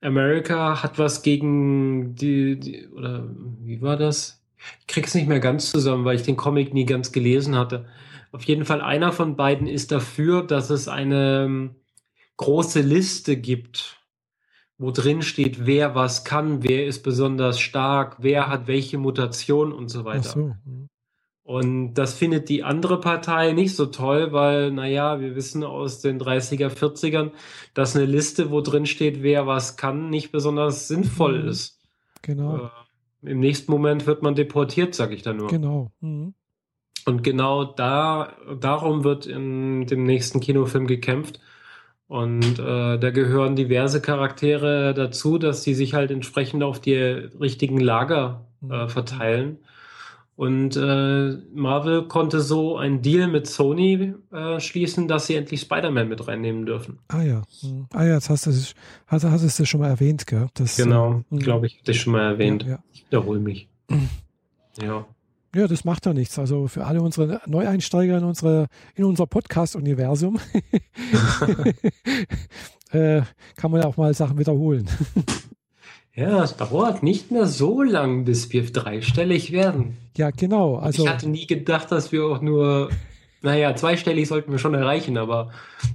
[0.00, 3.24] America hat was gegen die, die, oder
[3.60, 4.39] wie war das?
[4.80, 7.86] Ich krieg's nicht mehr ganz zusammen, weil ich den Comic nie ganz gelesen hatte.
[8.32, 11.76] Auf jeden Fall einer von beiden ist dafür, dass es eine ähm,
[12.36, 13.98] große Liste gibt,
[14.78, 19.88] wo drin steht, wer was kann, wer ist besonders stark, wer hat welche Mutation und
[19.88, 20.30] so weiter.
[20.30, 20.54] so.
[21.42, 26.18] Und das findet die andere Partei nicht so toll, weil, naja, wir wissen aus den
[26.20, 27.32] 30er, 40ern,
[27.74, 31.48] dass eine Liste, wo drin steht, wer was kann, nicht besonders sinnvoll Mhm.
[31.48, 31.80] ist.
[32.22, 32.70] Genau, Äh,
[33.22, 35.48] Im nächsten Moment wird man deportiert, sag ich da nur.
[35.48, 35.90] genau.
[36.00, 36.34] Mhm.
[37.06, 41.40] Und genau da, darum wird in dem nächsten Kinofilm gekämpft.
[42.08, 47.78] Und äh, da gehören diverse Charaktere dazu, dass die sich halt entsprechend auf die richtigen
[47.80, 48.88] Lager äh, Mhm.
[48.88, 49.58] verteilen.
[50.40, 56.08] Und äh, Marvel konnte so einen Deal mit Sony äh, schließen, dass sie endlich Spider-Man
[56.08, 56.98] mit reinnehmen dürfen.
[57.08, 57.42] Ah ja.
[57.92, 58.74] Ah ja, jetzt hast du es,
[59.06, 60.46] hast, hast du schon mal erwähnt, gell?
[60.54, 61.38] Das, Genau, äh, mhm.
[61.40, 62.62] glaube ich, ich schon mal erwähnt.
[62.62, 62.78] Ja, ja.
[62.90, 63.68] Ich wiederhole mich.
[64.82, 65.04] ja.
[65.54, 66.38] Ja, das macht ja nichts.
[66.38, 70.38] Also für alle unsere Neueinsteiger in, unsere, in unser Podcast-Universum
[72.92, 73.20] äh,
[73.56, 74.88] kann man ja auch mal Sachen wiederholen.
[76.14, 79.96] Ja, es dauert nicht mehr so lang, bis wir dreistellig werden.
[80.16, 80.76] Ja, genau.
[80.76, 82.90] Also ich hatte nie gedacht, dass wir auch nur,
[83.42, 85.50] naja, zweistellig sollten wir schon erreichen, aber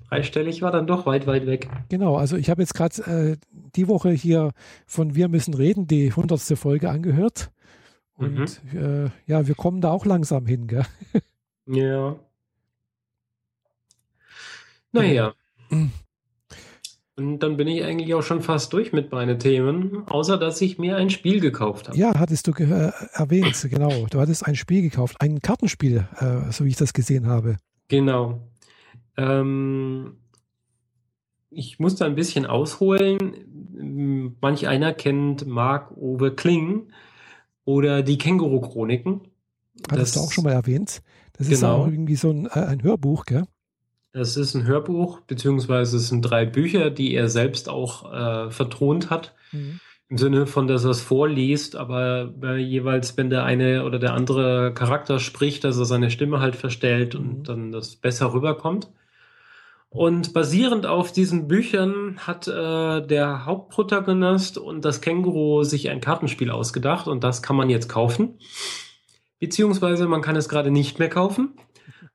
[0.10, 1.70] dreistellig war dann doch weit, weit weg.
[1.90, 2.16] genau.
[2.16, 3.02] Also ich habe jetzt gerade
[3.34, 3.38] äh,
[3.76, 4.52] die Woche hier
[4.86, 7.52] von Wir müssen reden, die hundertste Folge angehört.
[8.18, 10.86] Und äh, ja, wir kommen da auch langsam hin, gell?
[11.68, 12.16] Ja.
[14.92, 15.34] Naja.
[15.70, 15.92] Mhm.
[17.18, 20.78] Und dann bin ich eigentlich auch schon fast durch mit meinen Themen, außer dass ich
[20.78, 21.98] mir ein Spiel gekauft habe.
[21.98, 24.06] Ja, hattest du äh, erwähnt, genau.
[24.10, 27.56] Du hattest ein Spiel gekauft, ein Kartenspiel, äh, so wie ich das gesehen habe.
[27.88, 28.42] Genau.
[29.16, 30.18] Ähm,
[31.50, 34.36] ich muss da ein bisschen ausholen.
[34.42, 36.90] Manch einer kennt Marc-Uwe Kling
[37.64, 39.22] oder die Hattest Känguru-Chroniken.
[39.88, 41.02] Das- du auch schon mal erwähnt.
[41.38, 41.84] Das ist Genau.
[41.84, 43.46] auch irgendwie so ein, äh, ein Hörbuch, gell?
[44.16, 49.10] Das ist ein Hörbuch, beziehungsweise es sind drei Bücher, die er selbst auch äh, vertont
[49.10, 49.36] hat.
[49.52, 49.82] Mhm.
[50.08, 54.14] Im Sinne von, dass er es vorliest, aber äh, jeweils, wenn der eine oder der
[54.14, 57.20] andere Charakter spricht, dass er seine Stimme halt verstellt Mhm.
[57.20, 58.90] und dann das besser rüberkommt.
[59.90, 66.52] Und basierend auf diesen Büchern hat äh, der Hauptprotagonist und das Känguru sich ein Kartenspiel
[66.52, 68.40] ausgedacht und das kann man jetzt kaufen.
[69.40, 71.58] Beziehungsweise man kann es gerade nicht mehr kaufen,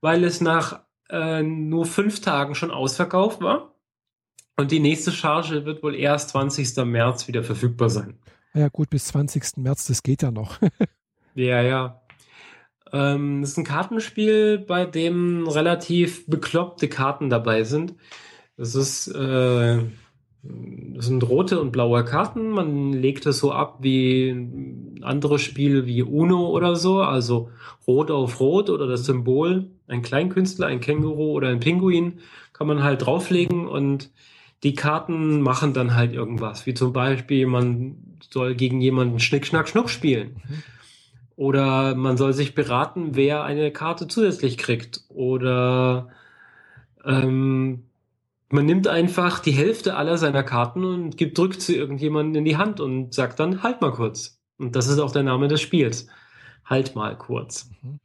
[0.01, 0.81] weil es nach
[1.11, 3.75] äh, nur fünf Tagen schon ausverkauft war.
[4.57, 6.85] Und die nächste Charge wird wohl erst 20.
[6.85, 8.19] März wieder verfügbar sein.
[8.55, 9.57] Ja, gut, bis 20.
[9.57, 10.59] März, das geht ja noch.
[11.35, 12.03] ja, ja.
[12.93, 17.95] Ähm, das ist ein Kartenspiel, bei dem relativ bekloppte Karten dabei sind.
[18.57, 19.79] Das ist, äh,
[20.43, 22.51] das sind rote und blaue Karten.
[22.51, 27.01] Man legt es so ab wie andere Spiele wie Uno oder so.
[27.01, 27.51] Also
[27.87, 32.21] rot auf rot oder das Symbol, ein Kleinkünstler, ein Känguru oder ein Pinguin
[32.53, 34.11] kann man halt drauflegen und
[34.63, 36.67] die Karten machen dann halt irgendwas.
[36.67, 37.97] Wie zum Beispiel, man
[38.31, 40.37] soll gegen jemanden Schnick, Schnack, Schnuck spielen.
[40.49, 40.63] Mhm.
[41.37, 45.05] Oder man soll sich beraten, wer eine Karte zusätzlich kriegt.
[45.09, 46.09] Oder
[47.03, 47.85] ähm,
[48.51, 52.59] man nimmt einfach die Hälfte aller seiner Karten und gibt, drückt sie irgendjemanden in die
[52.59, 54.39] Hand und sagt dann, halt mal kurz.
[54.59, 56.09] Und das ist auch der Name des Spiels.
[56.67, 57.71] Halt mal kurz.
[57.83, 58.01] Mhm.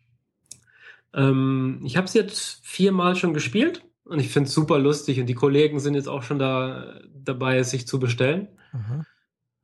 [1.16, 5.28] Ähm, ich habe es jetzt viermal schon gespielt und ich finde es super lustig und
[5.28, 8.50] die Kollegen sind jetzt auch schon da dabei, es sich zu bestellen.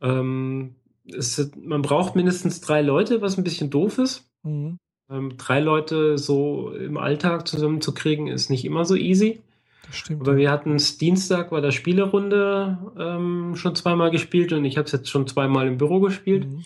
[0.01, 0.75] Ähm,
[1.05, 4.29] es, man braucht mindestens drei Leute, was ein bisschen doof ist.
[4.43, 4.79] Mhm.
[5.09, 9.41] Ähm, drei Leute so im Alltag zusammenzukriegen, ist nicht immer so easy.
[9.85, 10.21] Das stimmt.
[10.21, 14.85] Aber wir hatten es Dienstag bei der Spielerunde ähm, schon zweimal gespielt und ich habe
[14.85, 16.47] es jetzt schon zweimal im Büro gespielt.
[16.47, 16.63] Mhm.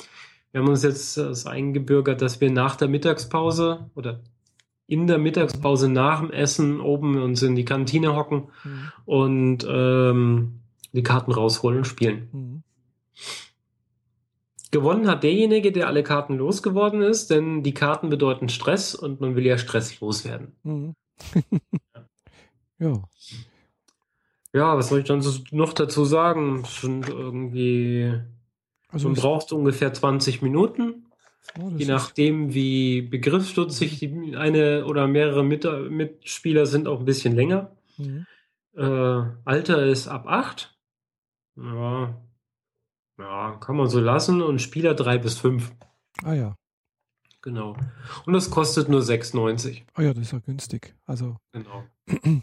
[0.52, 4.22] Wir haben uns jetzt das eingebürgert, dass wir nach der Mittagspause oder
[4.88, 8.92] in der Mittagspause nach dem Essen oben uns in die Kantine hocken mhm.
[9.06, 10.60] und ähm,
[10.94, 12.30] die Karten rausholen und spielen.
[12.32, 12.64] Mhm.
[14.72, 19.36] Gewonnen hat derjenige, der alle Karten losgeworden ist, denn die Karten bedeuten Stress und man
[19.36, 20.56] will ja Stress loswerden.
[20.64, 20.96] Mhm.
[22.80, 23.02] ja.
[24.54, 26.64] Ja, was soll ich dann noch dazu sagen?
[26.66, 28.14] Schon irgendwie.
[28.90, 31.05] Also man braucht ungefähr 20 Minuten.
[31.60, 37.36] Oh, Je nachdem, wie begriffsstutzig die eine oder mehrere Mit Mitspieler sind, auch ein bisschen
[37.36, 37.72] länger.
[37.98, 38.26] Mhm.
[38.76, 40.76] Äh, Alter ist ab 8.
[41.58, 42.22] Ja.
[43.18, 44.42] ja, kann man so lassen.
[44.42, 45.72] Und Spieler 3 bis 5.
[46.24, 46.56] Ah ja.
[47.42, 47.78] Genau.
[48.26, 49.84] Und das kostet nur 6,90.
[49.94, 50.96] Ah ja, das ist ja günstig.
[51.06, 51.38] Also.
[51.54, 51.84] Genau.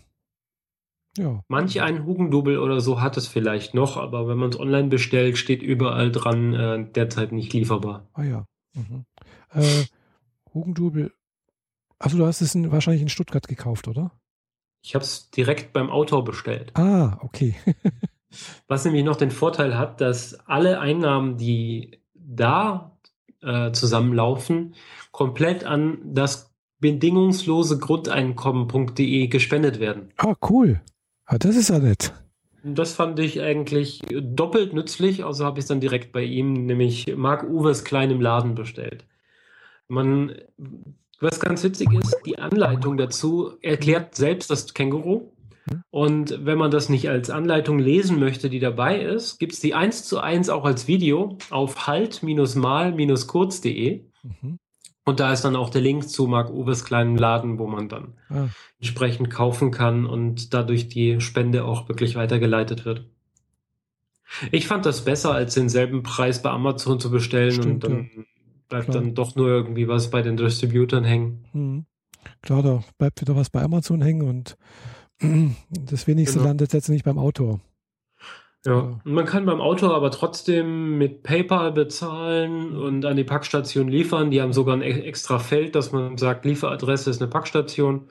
[1.19, 1.43] ja.
[1.49, 5.37] Manch ein Hugendubel oder so hat es vielleicht noch, aber wenn man es online bestellt,
[5.37, 8.09] steht überall dran, äh, derzeit nicht lieferbar.
[8.15, 8.47] Ah ja.
[8.75, 9.05] Mhm.
[9.53, 9.85] Äh,
[10.55, 11.12] Hugendubel.
[11.99, 14.12] Also du hast es in, wahrscheinlich in Stuttgart gekauft, oder?
[14.83, 16.73] Ich habe es direkt beim Autor bestellt.
[16.75, 17.55] Ah, okay.
[18.66, 22.97] Was nämlich noch den Vorteil hat, dass alle Einnahmen, die da
[23.43, 24.75] äh, zusammenlaufen,
[25.12, 30.12] komplett an das bedingungslose Grundeinkommen.de gespendet werden.
[30.16, 30.81] Ah, cool.
[31.27, 32.12] Ah, das ist ja nett.
[32.65, 37.13] Das fand ich eigentlich doppelt nützlich, also habe ich es dann direkt bei ihm, nämlich
[37.17, 39.05] Marc Uwes kleinem Laden bestellt.
[39.89, 40.37] Man,
[41.21, 45.33] was ganz witzig ist, die Anleitung dazu erklärt selbst das Känguru.
[45.91, 49.75] Und wenn man das nicht als Anleitung lesen möchte, die dabei ist, gibt es die
[49.75, 54.05] 1 zu 1 auch als Video auf halt-mal-kurz.de.
[54.23, 54.59] Mhm.
[55.05, 58.15] Und da ist dann auch der Link zu Marc Uwes kleinen Laden, wo man dann
[58.29, 58.49] ah.
[58.79, 63.05] entsprechend kaufen kann und dadurch die Spende auch wirklich weitergeleitet wird.
[64.51, 68.23] Ich fand das besser, als denselben Preis bei Amazon zu bestellen Stimmt, und dann ja.
[68.69, 69.03] bleibt Klar.
[69.03, 71.45] dann doch nur irgendwie was bei den Distributern hängen.
[71.53, 71.87] Mhm.
[72.41, 74.57] Klar, da bleibt wieder was bei Amazon hängen und
[75.71, 76.49] das wenigste genau.
[76.49, 77.61] landet jetzt nicht beim Autor.
[78.65, 84.31] Ja, man kann beim Auto aber trotzdem mit PayPal bezahlen und an die Packstation liefern.
[84.31, 88.09] Die haben sogar ein e-, extra Feld, dass man sagt, Lieferadresse ist eine Packstation.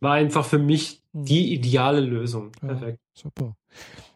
[0.00, 1.24] War einfach für mich hm.
[1.26, 2.52] die ideale Lösung.
[2.62, 2.98] Ja, Perfekt.
[3.12, 3.56] Super.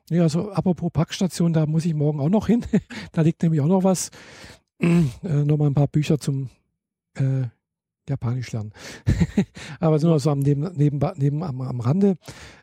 [0.09, 2.65] Ja, also apropos Packstation, da muss ich morgen auch noch hin.
[3.13, 4.11] da liegt nämlich auch noch was.
[4.81, 6.51] Äh, Nochmal ein paar Bücher zum
[7.15, 7.45] äh,
[8.09, 8.73] Japanisch lernen.
[9.81, 12.17] aber nur so am neben, neben, neben am, am Rande.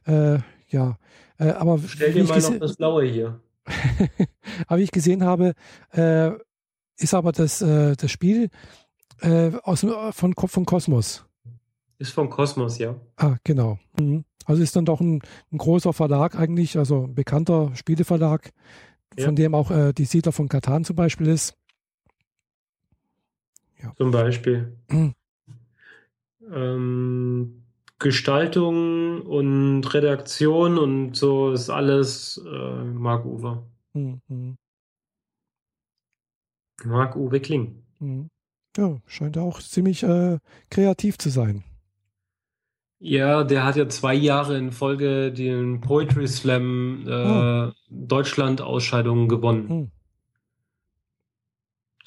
[0.05, 0.97] Äh, ja,
[1.41, 3.39] äh, aber stell dir mal noch das Blaue hier.
[4.67, 5.55] aber wie ich gesehen habe,
[5.91, 6.31] äh,
[6.97, 8.49] ist aber das, äh, das Spiel
[9.21, 11.25] äh, aus, von, von Kosmos.
[11.97, 12.95] Ist von Kosmos, ja.
[13.17, 13.79] Ah, genau.
[13.99, 14.23] Mhm.
[14.45, 15.21] Also ist dann doch ein,
[15.51, 18.51] ein, großer Verlag eigentlich, also ein bekannter Spieleverlag,
[19.17, 19.25] ja.
[19.25, 21.55] von dem auch äh, die Siedler von Katan zum Beispiel ist.
[23.81, 23.93] Ja.
[23.97, 24.77] Zum Beispiel.
[24.89, 25.15] Mhm.
[26.51, 27.60] Ähm,
[28.01, 33.63] Gestaltung und Redaktion und so ist alles äh, Marc Uwe.
[33.93, 34.57] Mhm.
[36.83, 37.83] Marc Uwe Kling.
[37.99, 38.29] Mhm.
[38.75, 40.39] Ja, scheint auch ziemlich äh,
[40.71, 41.63] kreativ zu sein.
[42.99, 47.71] Ja, der hat ja zwei Jahre in Folge den Poetry Slam äh, oh.
[47.89, 49.69] Deutschland-Ausscheidungen gewonnen.
[49.69, 49.91] Hm.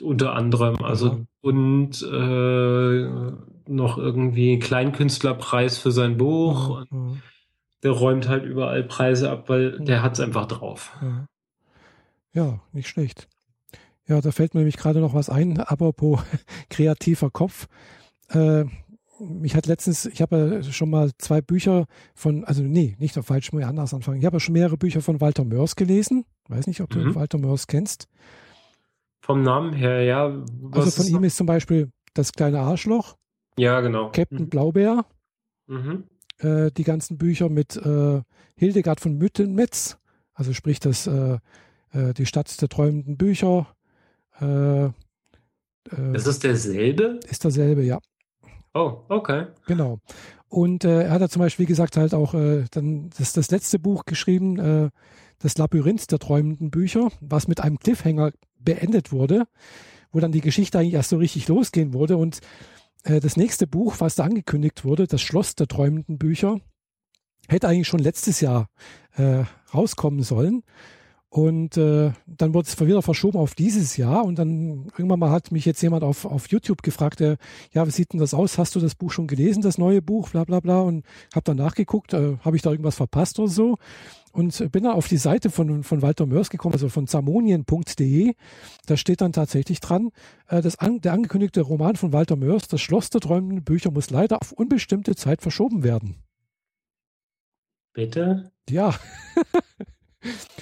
[0.01, 0.83] Unter anderem.
[0.83, 1.19] Also ja.
[1.43, 6.81] und äh, noch irgendwie Kleinkünstlerpreis für sein Buch.
[6.81, 7.17] Ja, ja.
[7.83, 10.97] Der räumt halt überall Preise ab, weil der hat es einfach drauf.
[11.03, 11.27] Ja.
[12.33, 13.29] ja, nicht schlecht.
[14.07, 16.21] Ja, da fällt mir nämlich gerade noch was ein, apropos
[16.71, 17.69] kreativer Kopf.
[18.31, 18.65] Äh,
[19.21, 23.27] mich hat letztens, ich habe ja schon mal zwei Bücher von, also nee, nicht auf
[23.27, 24.19] falsch, anders anfangen.
[24.19, 26.25] Ich habe ja schon mehrere Bücher von Walter Mörs gelesen.
[26.49, 27.15] Weiß nicht, ob du Mhm.
[27.15, 28.09] Walter Mörs kennst.
[29.21, 30.33] Vom Namen her, ja.
[30.73, 33.17] Also von ihm ist zum Beispiel Das kleine Arschloch,
[33.59, 34.11] Ja, genau.
[34.13, 35.05] Captain Blaubeer,
[35.67, 36.05] Mhm.
[36.41, 36.47] Mhm.
[36.49, 38.21] äh, die ganzen Bücher mit äh,
[38.57, 39.99] Hildegard von Müttenmetz,
[40.35, 41.39] also sprich das, äh,
[41.93, 43.69] äh, die Stadt der träumenden Bücher.
[44.41, 44.91] Äh, äh,
[46.13, 47.21] Das ist derselbe?
[47.31, 47.99] ist dasselbe, ja.
[48.75, 49.47] Oh, okay.
[49.67, 50.01] Genau.
[50.49, 53.51] Und äh, er hat ja zum Beispiel, wie gesagt, halt auch äh, dann das, das
[53.51, 54.91] letzte Buch geschrieben, äh,
[55.39, 59.47] das Labyrinth der träumenden Bücher, was mit einem Cliffhanger beendet wurde,
[60.13, 62.17] wo dann die Geschichte eigentlich erst so richtig losgehen wurde.
[62.17, 62.41] Und
[63.05, 66.59] äh, das nächste Buch, was da angekündigt wurde, das Schloss der träumenden Bücher,
[67.49, 68.69] hätte eigentlich schon letztes Jahr
[69.17, 70.63] äh, rauskommen sollen.
[71.35, 74.25] Und äh, dann wurde es wieder verschoben auf dieses Jahr.
[74.25, 77.39] Und dann irgendwann mal hat mich jetzt jemand auf, auf YouTube gefragt, äh,
[77.73, 78.57] ja, wie sieht denn das aus?
[78.57, 80.83] Hast du das Buch schon gelesen, das neue Buch, bla bla bla?
[80.83, 81.05] Und
[81.35, 83.79] habe dann nachgeguckt, äh, habe ich da irgendwas verpasst oder so?
[84.31, 88.35] Und bin dann auf die Seite von, von Walter Mörs gekommen, also von zamonien.de.
[88.87, 90.11] Da steht dann tatsächlich dran,
[90.47, 94.09] äh, das an, der angekündigte Roman von Walter Mörs, Das Schloss der träumenden Bücher, muss
[94.09, 96.15] leider auf unbestimmte Zeit verschoben werden.
[97.93, 98.53] Bitte?
[98.71, 98.95] Ja.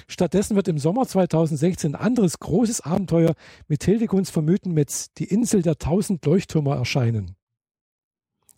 [0.08, 3.34] Stattdessen wird im Sommer 2016 ein anderes großes Abenteuer
[3.68, 7.36] mit Hildegunds Vermöten mit Die Insel der tausend Leuchttürmer erscheinen.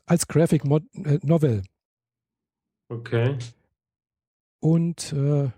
[0.07, 1.63] Als Graphic Mod äh, Novel.
[2.89, 3.37] Okay.
[4.61, 5.49] Und, äh,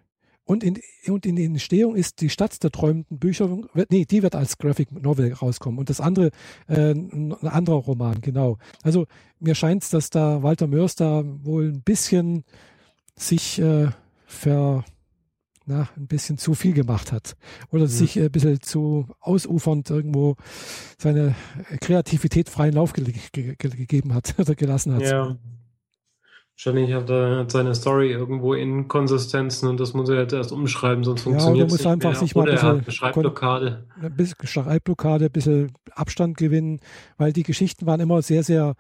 [0.45, 3.49] und, in, und in der Entstehung ist die Stadt der träumenden Bücher,
[3.89, 5.79] nee, die wird als Graphic Novel rauskommen.
[5.79, 6.31] Und das andere,
[6.69, 8.59] äh, ein ein anderer Roman, genau.
[8.83, 9.07] Also
[9.41, 12.45] mir scheint es, dass da Walter Mörs da wohl ein bisschen
[13.17, 13.89] sich äh,
[14.27, 14.85] ver,
[15.67, 17.35] na, ein bisschen zu viel gemacht hat.
[17.71, 17.89] Oder Mhm.
[17.89, 20.37] sich äh, ein bisschen zu ausufernd irgendwo
[20.99, 21.35] seine
[21.81, 25.03] Kreativität freien Lauf ge ge ge gegeben hat oder gelassen hat.
[25.03, 25.37] Ja.
[26.59, 31.05] Wahrscheinlich hat er hat seine Story irgendwo Inkonsistenzen und das muss er jetzt erst umschreiben,
[31.05, 32.19] sonst Ja, funktioniert es muss nicht einfach mehr.
[32.21, 33.87] sich mal ein Oder er hat bisschen Schreibblockade.
[34.01, 36.81] ein bisschen Schreibblockade, ein bisschen Abstand gewinnen,
[37.19, 38.75] weil die Geschichten waren immer sehr, sehr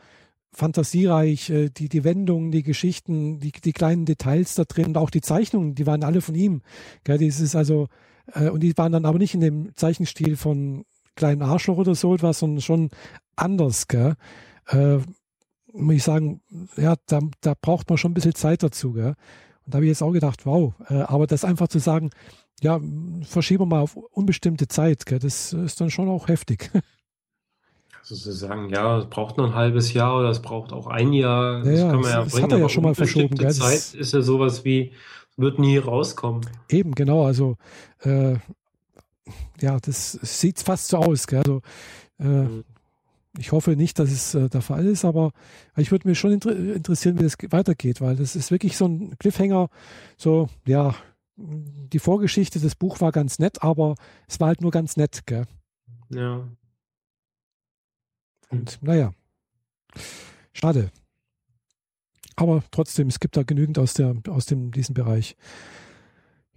[0.56, 1.50] fantasiereich.
[1.50, 5.20] äh, Die, die Wendungen, die Geschichten, die, die kleinen Details da drin und auch die
[5.20, 6.62] Zeichnungen, die waren alle von ihm.
[7.04, 7.88] Gell, das ist also,
[8.32, 10.84] äh, und die waren dann aber nicht in dem Zeichenstil von
[11.14, 12.90] kleinen Arschloch oder so etwas, sondern schon
[13.36, 13.86] anders.
[13.86, 14.14] Gell?
[14.68, 14.98] Äh,
[15.72, 16.40] muss ich sagen,
[16.76, 18.92] ja, da, da braucht man schon ein bisschen Zeit dazu.
[18.94, 19.14] Gell?
[19.64, 22.10] Und da habe ich jetzt auch gedacht, wow, äh, aber das einfach zu sagen,
[22.62, 22.80] ja,
[23.22, 25.18] verschieben wir mal auf unbestimmte Zeit, gell?
[25.18, 26.70] das ist dann schon auch heftig.
[28.08, 31.12] Also zu sagen, ja, es braucht noch ein halbes Jahr oder es braucht auch ein
[31.12, 33.36] Jahr, das Ja, kann man das- ja das bringen, hat er ja schon mal verschoben,
[33.36, 34.92] gell, das- Zeit ist ja sowas wie,
[35.36, 36.42] wird nie rauskommen.
[36.68, 37.56] Eben, genau, also
[38.02, 38.36] äh,
[39.60, 41.26] ja, das sieht fast so aus.
[41.26, 41.38] Gell?
[41.40, 41.60] Also,
[42.20, 42.64] äh, Mhm.
[43.38, 45.32] ich hoffe nicht, dass es äh, der Fall ist, aber
[45.76, 48.86] ich würde mich schon inter interessieren, wie das ge- weitergeht, weil das ist wirklich so
[48.86, 49.68] ein Cliffhanger,
[50.16, 50.94] so, ja,
[51.36, 53.96] die Vorgeschichte des Buch war ganz nett, aber
[54.28, 55.44] es war halt nur ganz nett, gell?
[56.10, 56.46] Ja.
[58.50, 59.12] Und naja,
[60.52, 60.90] schade.
[62.36, 65.36] Aber trotzdem, es gibt da genügend aus, der, aus dem, diesem Bereich.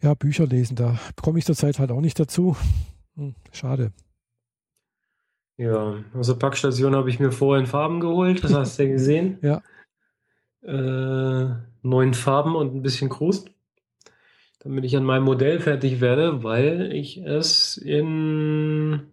[0.01, 2.55] Ja, Bücher lesen, da komme ich zurzeit halt auch nicht dazu.
[3.15, 3.91] Hm, schade.
[5.57, 9.39] Ja, also Packstation habe ich mir vorher in Farben geholt, das hast du ja gesehen.
[9.41, 9.61] Ja.
[10.61, 13.45] Äh, neun Farben und ein bisschen groß,
[14.59, 19.07] damit ich an meinem Modell fertig werde, weil ich es in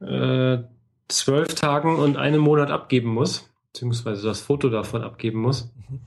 [0.00, 0.58] äh,
[1.08, 5.72] zwölf Tagen und einem Monat abgeben muss, beziehungsweise das Foto davon abgeben muss.
[5.88, 6.00] Mhm.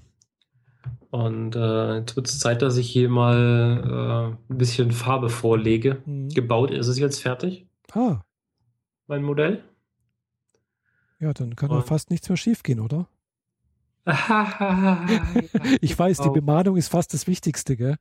[1.09, 6.01] Und äh, jetzt wird es Zeit, dass ich hier mal äh, ein bisschen Farbe vorlege.
[6.05, 6.29] Mhm.
[6.29, 8.21] Gebaut ist es jetzt fertig, Ah,
[9.07, 9.63] mein Modell.
[11.19, 13.07] ja, dann kann ja Und- fast nichts mehr schiefgehen, oder?
[15.81, 16.29] Ich weiß, die.
[16.29, 17.97] Bemalung ist fast das Wichtigste, gell?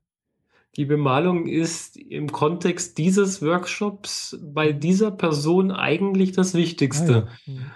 [0.77, 7.29] Die Bemalung ist im Kontext dieses Workshops bei dieser Person eigentlich das Wichtigste.
[7.29, 7.55] Ah, ja.
[7.55, 7.71] Mhm.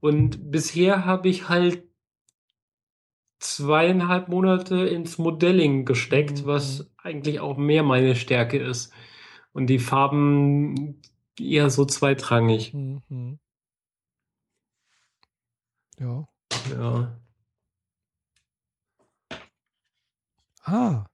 [0.00, 1.84] Und bisher habe ich halt
[3.40, 6.46] zweieinhalb Monate ins Modelling gesteckt, Mhm.
[6.46, 8.92] was eigentlich auch mehr meine Stärke ist.
[9.52, 11.02] Und die Farben
[11.38, 12.72] eher so zweitrangig.
[12.74, 13.02] Mhm.
[13.08, 13.38] Mhm.
[15.98, 16.28] Ja.
[16.70, 17.20] Ja.
[20.64, 21.09] Ah,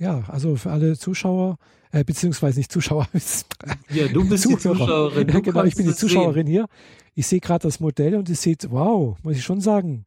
[0.00, 1.58] ja, also für alle Zuschauer,
[1.92, 3.06] äh, beziehungsweise nicht Zuschauer.
[3.90, 4.56] ja, du bist Zuhörer.
[4.56, 5.28] die Zuschauerin.
[5.28, 6.52] Ja, genau, ich bin die Zuschauerin sehen.
[6.52, 6.66] hier.
[7.14, 10.06] Ich sehe gerade das Modell und es sieht, wow, muss ich schon sagen,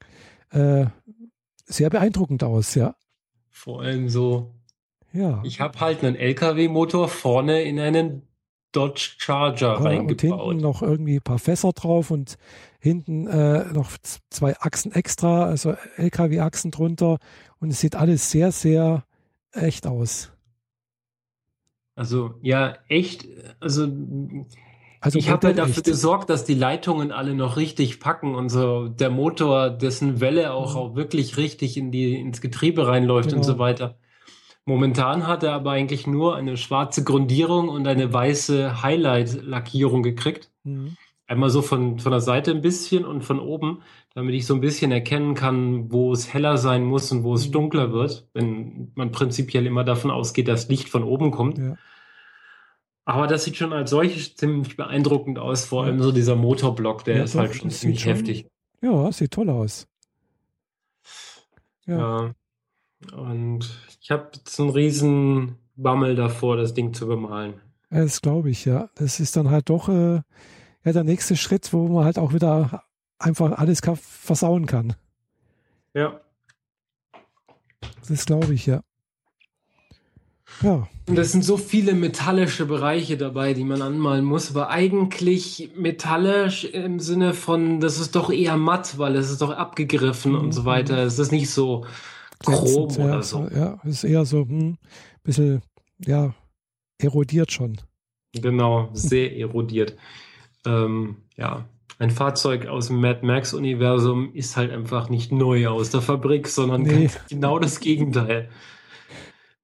[0.50, 0.88] äh,
[1.66, 2.96] sehr beeindruckend aus, ja.
[3.52, 4.56] Vor allem so.
[5.12, 5.42] Ja.
[5.46, 8.24] Ich habe halt einen LKW-Motor vorne in einen
[8.72, 10.42] Dodge Charger ja, reingebaut.
[10.42, 12.38] Und hinten noch irgendwie ein paar Fässer drauf und
[12.80, 13.92] hinten äh, noch
[14.32, 17.20] zwei Achsen extra, also LKW-Achsen drunter.
[17.60, 19.06] Und es sieht alles sehr, sehr
[19.54, 20.32] echt aus.
[21.96, 23.28] Also ja, echt.
[23.60, 23.88] Also,
[25.00, 25.86] also ich habe halt dafür echt.
[25.86, 30.74] gesorgt, dass die Leitungen alle noch richtig packen und so der Motor, dessen Welle auch,
[30.74, 30.80] mhm.
[30.80, 33.42] auch wirklich richtig in die ins Getriebe reinläuft genau.
[33.42, 33.98] und so weiter.
[34.66, 40.50] Momentan hat er aber eigentlich nur eine schwarze Grundierung und eine weiße Highlight-Lackierung gekriegt.
[40.64, 40.96] Mhm.
[41.26, 43.82] Einmal so von, von der Seite ein bisschen und von oben,
[44.14, 47.48] damit ich so ein bisschen erkennen kann, wo es heller sein muss und wo es
[47.48, 47.52] mhm.
[47.54, 51.58] dunkler wird, wenn man prinzipiell immer davon ausgeht, dass Licht von oben kommt.
[51.58, 51.78] Ja.
[53.06, 57.18] Aber das sieht schon als solches ziemlich beeindruckend aus, vor allem so dieser Motorblock, der
[57.18, 58.48] ja, ist doch, halt schon ziemlich schon, heftig.
[58.82, 59.88] Ja, sieht toll aus.
[61.86, 61.98] Ja.
[61.98, 62.34] ja.
[63.18, 67.56] Und ich habe jetzt einen riesen Bammel davor, das Ding zu bemalen.
[67.90, 68.90] Das glaube ich, ja.
[68.96, 70.22] Das ist dann halt doch äh,
[70.84, 72.84] ja, der nächste Schritt, wo man halt auch wieder
[73.20, 74.96] einfach alles versauen kann.
[75.94, 76.20] Ja.
[78.08, 78.82] Das glaube ich, ja.
[80.62, 80.88] Ja.
[81.08, 86.64] Und es sind so viele metallische Bereiche dabei, die man anmalen muss, aber eigentlich metallisch
[86.66, 90.40] im Sinne von, das ist doch eher matt, weil es ist doch abgegriffen mhm.
[90.40, 90.66] und so mhm.
[90.66, 90.98] weiter.
[91.00, 91.86] Es ist nicht so
[92.40, 93.48] chrom ja, oder so.
[93.54, 94.78] Ja, ist eher so ein hm,
[95.24, 95.62] bisschen,
[96.06, 96.34] ja,
[96.98, 97.78] erodiert schon.
[98.34, 99.96] Genau, sehr erodiert.
[100.66, 101.66] Ähm, ja,
[102.00, 106.82] ein Fahrzeug aus dem Mad Max-Universum ist halt einfach nicht neu aus der Fabrik, sondern
[106.84, 107.10] nee.
[107.30, 108.50] genau das Gegenteil.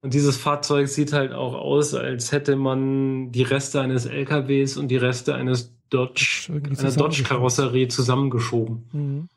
[0.02, 4.88] Und dieses Fahrzeug sieht halt auch aus, als hätte man die Reste eines LKWs und
[4.88, 8.88] die Reste eines Dodge, einer Dodge-Karosserie zusammengeschoben.
[8.92, 9.28] Mhm.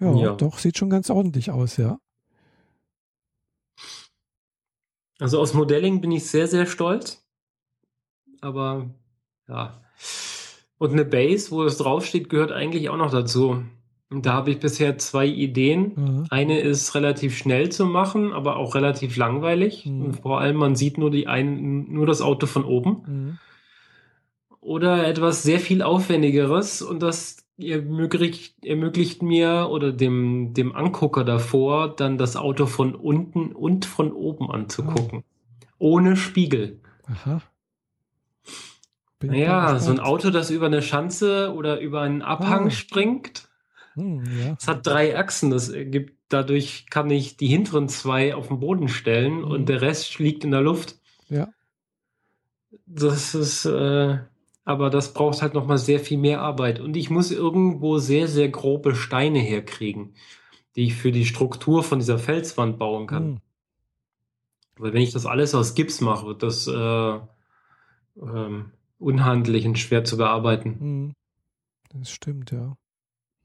[0.00, 1.98] Ja, ja, doch, sieht schon ganz ordentlich aus, ja.
[5.18, 7.22] Also aus Modelling bin ich sehr, sehr stolz.
[8.40, 8.88] Aber
[9.46, 9.78] ja.
[10.78, 13.62] Und eine Base, wo es draufsteht, gehört eigentlich auch noch dazu.
[14.10, 15.92] Und da habe ich bisher zwei Ideen.
[15.94, 16.26] Mhm.
[16.30, 19.86] Eine ist relativ schnell zu machen, aber auch relativ langweilig.
[19.86, 20.02] Mhm.
[20.02, 23.02] Und vor allem, man sieht nur die ein, nur das Auto von oben.
[23.06, 23.38] Mhm.
[24.60, 31.94] Oder etwas sehr viel Aufwendigeres und das ermöglicht, ermöglicht mir oder dem, dem Angucker davor,
[31.94, 35.20] dann das Auto von unten und von oben anzugucken.
[35.20, 35.66] Ah.
[35.78, 36.80] Ohne Spiegel.
[37.06, 37.42] Aha.
[39.20, 42.70] Bin naja, so ein Auto, das über eine Schanze oder über einen Abhang ah.
[42.70, 43.48] springt.
[43.94, 44.56] Hm, ja.
[44.58, 45.50] Es hat drei Achsen.
[45.50, 49.44] Das gibt, dadurch kann ich die hinteren zwei auf den Boden stellen hm.
[49.44, 50.96] und der Rest liegt in der Luft.
[51.28, 51.48] Ja.
[52.86, 54.18] Das ist, äh,
[54.64, 56.80] aber das braucht halt nochmal sehr viel mehr Arbeit.
[56.80, 60.14] Und ich muss irgendwo sehr, sehr grobe Steine herkriegen,
[60.76, 63.22] die ich für die Struktur von dieser Felswand bauen kann.
[63.22, 63.40] Hm.
[64.78, 67.20] Weil wenn ich das alles aus Gips mache, wird das äh,
[68.22, 70.78] ähm, unhandlich und schwer zu bearbeiten.
[70.78, 71.12] Hm.
[71.92, 72.76] Das stimmt, ja.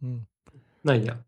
[0.02, 0.28] Hm.
[0.84, 1.24] Naja.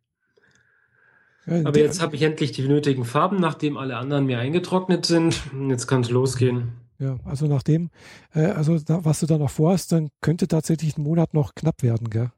[1.48, 5.42] Ja, Aber jetzt habe ich endlich die nötigen Farben, nachdem alle anderen mir eingetrocknet sind.
[5.70, 6.74] Jetzt kann es losgehen.
[7.00, 7.90] Ja, also nachdem,
[8.34, 11.84] äh, also da, was du da noch vorhast, dann könnte tatsächlich ein Monat noch knapp
[11.84, 12.32] werden, gell?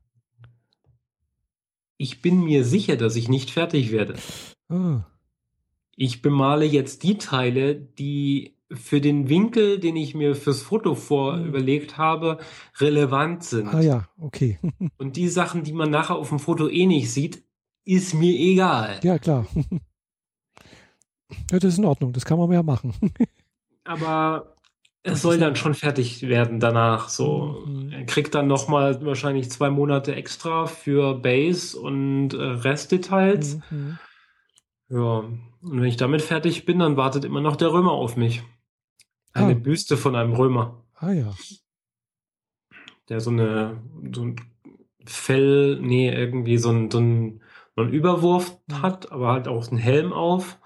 [1.97, 4.15] Ich bin mir sicher, dass ich nicht fertig werde.
[4.69, 5.01] Ah.
[5.95, 11.37] Ich bemale jetzt die Teile, die für den Winkel, den ich mir fürs Foto vor
[11.37, 11.45] mhm.
[11.45, 12.37] überlegt habe,
[12.79, 13.73] relevant sind.
[13.73, 14.59] Ah ja, okay.
[14.97, 17.43] Und die Sachen, die man nachher auf dem Foto eh nicht sieht,
[17.85, 18.99] ist mir egal.
[19.03, 19.47] Ja, klar.
[21.51, 22.93] ja, das ist in Ordnung, das kann man mehr machen.
[23.83, 24.55] Aber
[25.01, 27.09] es soll dann schon fertig werden danach.
[27.09, 27.91] So, mhm.
[27.91, 33.59] er kriegt dann noch mal wahrscheinlich zwei Monate extra für Base und äh, Restdetails.
[33.71, 33.97] Mhm.
[34.89, 35.23] Ja,
[35.61, 38.43] und wenn ich damit fertig bin, dann wartet immer noch der Römer auf mich.
[39.33, 39.59] Eine ah.
[39.59, 40.83] Büste von einem Römer.
[40.95, 41.33] Ah ja.
[43.09, 43.81] Der so eine
[44.13, 44.35] so ein
[45.05, 47.41] Fell, nee, irgendwie so ein, so ein,
[47.75, 48.81] so ein Überwurf mhm.
[48.81, 50.59] hat, aber halt auch einen Helm auf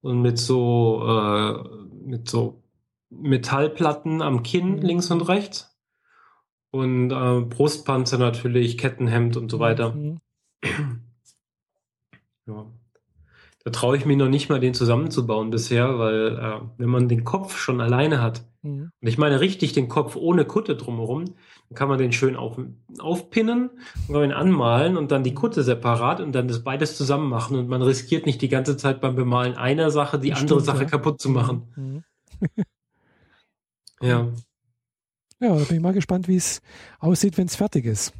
[0.00, 2.62] und mit so äh, mit so
[3.10, 4.82] Metallplatten am Kinn mhm.
[4.82, 5.76] links und rechts
[6.70, 9.92] und äh, Brustpanzer natürlich, Kettenhemd und so weiter.
[9.94, 10.20] Mhm.
[12.46, 12.66] ja.
[13.64, 17.24] Da traue ich mich noch nicht mal, den zusammenzubauen bisher, weil äh, wenn man den
[17.24, 18.90] Kopf schon alleine hat, mhm.
[19.00, 22.58] und ich meine richtig den Kopf ohne Kutte drumherum, dann kann man den schön auf,
[22.98, 23.70] aufpinnen,
[24.08, 27.56] und kann ihn anmalen und dann die Kutte separat und dann das beides zusammen machen
[27.56, 30.66] und man riskiert nicht die ganze Zeit beim Bemalen einer Sache die das andere stimmt,
[30.66, 30.90] Sache ja.
[30.90, 31.72] kaputt zu machen.
[31.76, 32.04] Mhm.
[34.02, 34.28] Ja.
[35.40, 36.60] Ja, da bin ich mal gespannt, wie es
[36.98, 38.12] aussieht, wenn es fertig ist.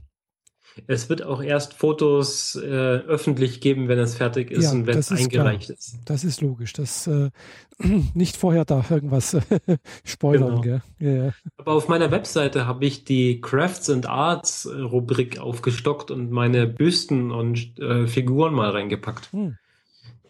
[0.87, 4.99] Es wird auch erst Fotos äh, öffentlich geben, wenn es fertig ist Ja, und wenn
[4.99, 5.79] es eingereicht klar.
[5.79, 5.99] ist.
[6.05, 6.73] Das ist logisch.
[6.73, 7.31] Das äh,
[8.14, 9.37] nicht vorher da irgendwas
[10.05, 10.81] spoilern, Genau.
[10.99, 11.33] ja.
[11.59, 16.66] Aber auf meiner Webseite habe ich die Crafts and Arts äh, Rubrik aufgestockt und meine
[16.66, 19.31] Büsten und äh, Figuren mal reingepackt.
[19.33, 19.57] Hm.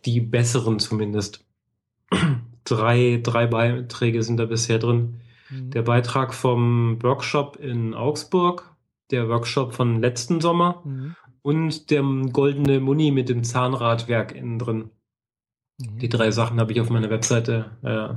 [0.05, 1.45] Die besseren zumindest.
[2.65, 5.21] drei, drei Beiträge sind da bisher drin.
[5.51, 5.71] Mhm.
[5.71, 8.72] Der Beitrag vom Workshop in Augsburg,
[9.13, 11.15] der Workshop von letzten Sommer Mhm.
[11.43, 12.03] und der
[12.33, 14.91] goldene Muni mit dem Zahnradwerk innen drin.
[15.79, 15.99] Mhm.
[15.99, 18.15] Die drei Sachen habe ich auf meiner Webseite äh,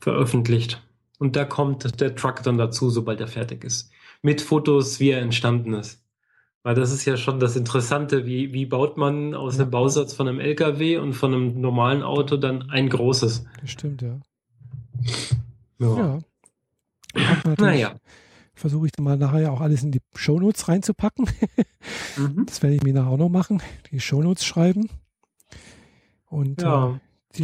[0.00, 0.82] veröffentlicht.
[1.18, 3.90] Und da kommt der Truck dann dazu, sobald er fertig ist.
[4.22, 6.04] Mit Fotos, wie er entstanden ist.
[6.62, 9.62] Weil das ist ja schon das Interessante, wie, wie baut man aus Ja.
[9.62, 13.46] einem Bausatz von einem LKW und von einem normalen Auto dann ein großes.
[13.60, 14.18] Das stimmt, ja.
[15.78, 15.96] Ja.
[15.96, 16.18] Ja.
[17.58, 17.94] Naja.
[18.58, 21.28] Versuche ich dann mal nachher auch alles in die Shownotes reinzupacken.
[22.16, 22.46] Mhm.
[22.46, 23.62] Das werde ich mir nachher auch noch machen.
[23.90, 24.88] Die Shownotes schreiben.
[26.26, 27.00] Und äh, Ja,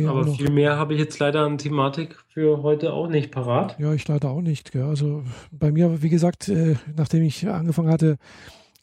[0.07, 3.31] auch aber noch, viel mehr habe ich jetzt leider an Thematik für heute auch nicht
[3.31, 3.79] parat.
[3.79, 4.73] Ja, ich leider auch nicht.
[4.73, 4.83] Gell.
[4.83, 8.19] Also bei mir, wie gesagt, äh, nachdem ich angefangen hatte,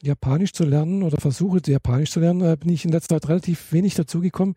[0.02, 3.72] Japanisch zu lernen oder versuche, Japanisch zu lernen, äh, bin ich in letzter Zeit relativ
[3.72, 4.56] wenig dazu gekommen,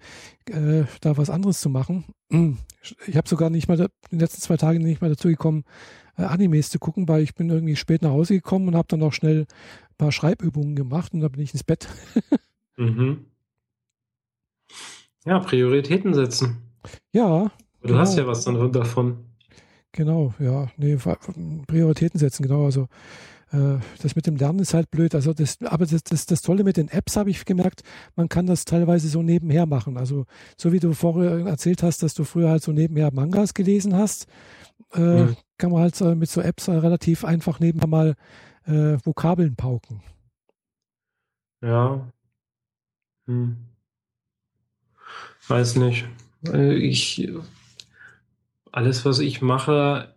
[0.48, 2.04] äh, da was anderes zu machen.
[3.06, 6.03] Ich habe sogar nicht mal in den letzten zwei Tagen nicht mal dazu gekommen, äh,
[6.16, 9.12] Animes zu gucken, weil ich bin irgendwie spät nach Hause gekommen und habe dann noch
[9.12, 11.88] schnell ein paar Schreibübungen gemacht und dann bin ich ins Bett.
[12.76, 13.26] Mhm.
[15.24, 16.56] Ja, Prioritäten setzen.
[17.12, 17.52] Ja,
[17.82, 18.00] Du Genau.
[18.00, 19.18] hast ja was dann davon.
[19.92, 20.96] Genau, ja, nee,
[21.66, 22.64] Prioritäten setzen, genau.
[22.64, 22.88] Also
[23.52, 25.14] äh, das mit dem Lernen ist halt blöd.
[25.14, 27.82] Also das, aber das, das, das Tolle mit den Apps habe ich gemerkt,
[28.16, 29.96] man kann das teilweise so nebenher machen.
[29.98, 30.24] Also
[30.56, 34.26] so wie du vorher erzählt hast, dass du früher halt so nebenher Mangas gelesen hast,
[34.94, 35.36] äh, Mhm.
[35.58, 38.16] Kann man halt äh, mit so Apps äh, relativ einfach nebenher mal
[38.66, 40.02] äh, Vokabeln pauken.
[41.62, 42.06] Ja.
[43.26, 43.56] Hm.
[45.48, 46.06] Weiß nicht.
[46.52, 47.30] Ich,
[48.70, 50.14] alles, was ich mache,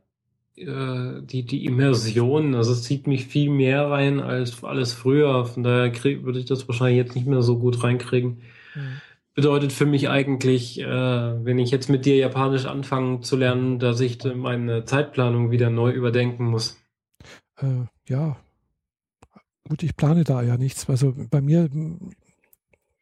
[0.57, 5.45] die, die Immersion, also es zieht mich viel mehr rein als alles früher.
[5.45, 8.41] Von daher krieg, würde ich das wahrscheinlich jetzt nicht mehr so gut reinkriegen.
[8.75, 9.01] Mhm.
[9.37, 13.99] Bedeutet für mich eigentlich, äh, wenn ich jetzt mit dir Japanisch anfangen zu lernen, dass
[13.99, 16.81] ich meine Zeitplanung wieder neu überdenken muss.
[17.57, 18.35] Äh, ja,
[19.69, 20.89] gut, ich plane da ja nichts.
[20.89, 21.69] Also bei mir,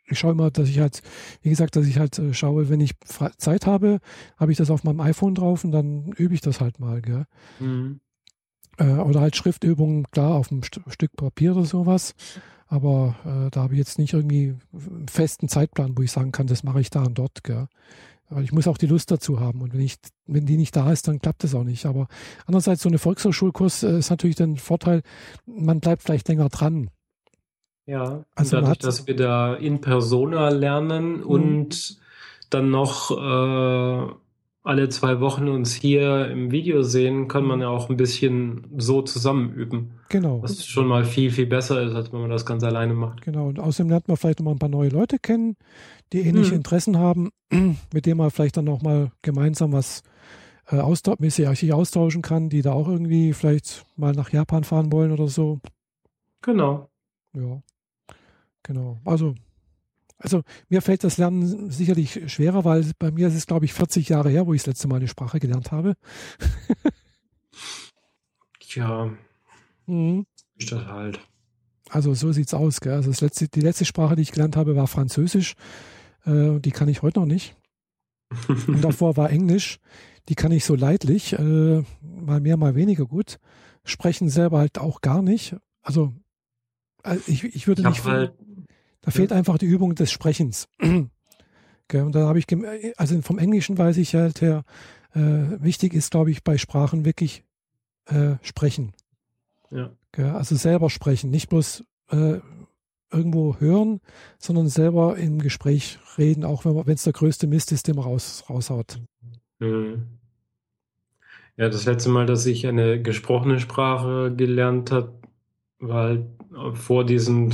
[0.07, 1.01] ich schaue immer, dass ich halt,
[1.41, 2.91] wie gesagt, dass ich halt äh, schaue, wenn ich
[3.37, 3.99] Zeit habe,
[4.35, 7.01] habe ich das auf meinem iPhone drauf und dann übe ich das halt mal.
[7.01, 7.27] Gell?
[7.61, 8.01] Mhm.
[8.77, 12.13] Äh, oder halt Schriftübungen, klar, auf einem St Stück Papier oder sowas.
[12.67, 16.47] Aber äh, da habe ich jetzt nicht irgendwie einen festen Zeitplan, wo ich sagen kann,
[16.47, 17.43] das mache ich da und dort.
[17.43, 17.67] Gell?
[18.29, 19.61] Weil ich muss auch die Lust dazu haben.
[19.61, 21.85] Und wenn, ich, wenn die nicht da ist, dann klappt das auch nicht.
[21.85, 22.07] Aber
[22.47, 25.03] andererseits, so eine Volkshochschulkurs äh, ist natürlich dann ein Vorteil,
[25.45, 26.89] man bleibt vielleicht länger dran.
[27.85, 31.99] Ja, Also dadurch, hat- dass wir da in Persona lernen und
[32.49, 34.11] dann noch äh,
[34.65, 39.01] alle zwei Wochen uns hier im Video sehen, kann man ja auch ein bisschen so
[39.03, 39.91] zusammen üben.
[40.09, 40.41] Genau.
[40.41, 43.21] Was schon mal viel, viel besser ist, als wenn man das ganz alleine macht.
[43.21, 45.55] Genau, und außerdem lernt man vielleicht noch mal ein paar neue Leute kennen,
[46.13, 46.57] die ähnliche Mhm.
[46.57, 47.29] Interessen haben,
[47.93, 50.01] mit denen man vielleicht dann noch mal gemeinsam was
[50.71, 55.11] äh, austau mäßig austauschen kann, die da auch irgendwie vielleicht mal nach Japan fahren wollen
[55.11, 55.59] oder so.
[56.41, 56.89] Genau.
[57.35, 57.61] Ja,
[58.63, 58.99] genau.
[59.05, 59.35] Also,
[60.17, 64.09] also mir fällt das Lernen sicherlich schwerer, weil bei mir ist es, glaube ich, 40
[64.09, 65.95] Jahre her, wo ich das letzte Mal eine Sprache gelernt habe.
[68.59, 69.11] Tja,
[69.87, 70.25] Mhm.
[70.57, 71.19] ist das halt.
[71.89, 72.81] Also so sieht's aus.
[72.81, 72.93] Gell?
[72.93, 75.53] Also letzte, die letzte Sprache, die ich gelernt habe, war Französisch.
[76.25, 77.55] Äh, die kann ich heute noch nicht.
[78.67, 79.79] Und davor war Englisch.
[80.27, 83.37] Die kann ich so leidlich, äh, mal mehr, mal weniger gut.
[83.83, 85.55] Sprechen selber halt auch gar nicht.
[85.83, 86.11] Also
[87.03, 88.03] äh, ich, ich würde Ich nicht.
[88.05, 88.33] halt,
[89.05, 90.67] da fehlt einfach die Übung des Sprechens.
[91.87, 92.03] Gell?
[92.03, 92.47] Und da habe ich,
[92.97, 94.63] also vom Englischen weiß ich halt her,
[95.13, 97.43] äh, wichtig ist, glaube ich, bei Sprachen wirklich
[98.07, 98.93] äh, sprechen.
[99.71, 99.91] ja.
[100.11, 100.29] Gell?
[100.29, 102.39] Also selber sprechen, nicht bloß äh,
[103.11, 104.01] irgendwo hören,
[104.39, 108.43] sondern selber im Gespräch reden, auch wenn es der größte Mist ist, den man raus,
[108.49, 108.99] raushaut.
[109.59, 110.07] Mhm.
[111.57, 115.13] Ja, das letzte Mal, dass ich eine gesprochene Sprache gelernt habe,
[115.79, 116.25] war halt
[116.73, 117.51] vor diesem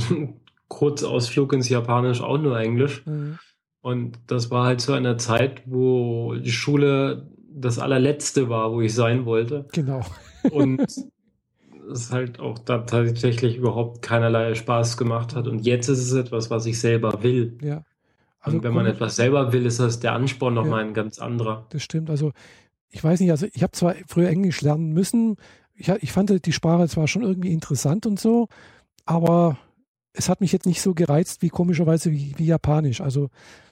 [0.72, 3.04] Kurzausflug ins Japanisch auch nur Englisch.
[3.82, 8.94] Und das war halt zu einer Zeit, wo die Schule das allerletzte war, wo ich
[8.94, 9.66] sein wollte.
[9.72, 10.00] Genau.
[10.50, 10.80] Und
[11.92, 15.46] es halt auch da tatsächlich überhaupt keinerlei Spaß gemacht hat.
[15.46, 17.58] Und jetzt ist es etwas, was ich selber will.
[17.60, 17.84] Ja.
[18.44, 20.62] Und wenn man etwas selber will, ist das der Ansporn Ja.
[20.62, 21.66] nochmal ein ganz anderer.
[21.68, 22.08] Das stimmt.
[22.08, 22.32] Also
[22.88, 25.36] ich weiß nicht, also ich habe zwar früher Englisch lernen müssen,
[25.74, 28.48] ich, ich fand die Sprache zwar schon irgendwie interessant und so,
[29.04, 29.58] aber
[30.12, 33.00] es hat mich jetzt nicht so gereizt wie komischerweise wie, wie Japanisch.
[33.00, 33.30] Also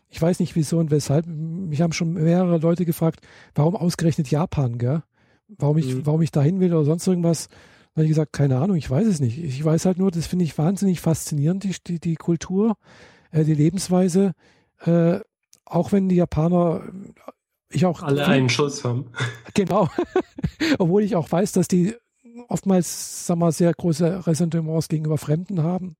[0.08, 1.26] ich weiß nicht wieso und weshalb.
[1.26, 3.20] Mich haben schon mehrere Leute gefragt,
[3.54, 5.02] warum ausgerechnet Japan, gell?
[5.48, 6.06] Warum ich, mhm.
[6.06, 7.48] warum ich dahin will oder sonst irgendwas.
[7.48, 9.38] Da habe ich gesagt, keine Ahnung, ich weiß es nicht.
[9.38, 12.76] Ich weiß halt nur, das finde ich wahnsinnig faszinierend, die, die, die Kultur,
[13.32, 14.32] äh, die Lebensweise.
[14.84, 15.20] Äh,
[15.64, 16.82] auch wenn die Japaner
[17.72, 19.06] ich auch alle einen Schuss haben.
[19.54, 19.88] Genau.
[20.78, 21.94] Obwohl ich auch weiß, dass die
[22.48, 25.96] oftmals, sag mal, sehr große Ressentiments gegenüber Fremden haben.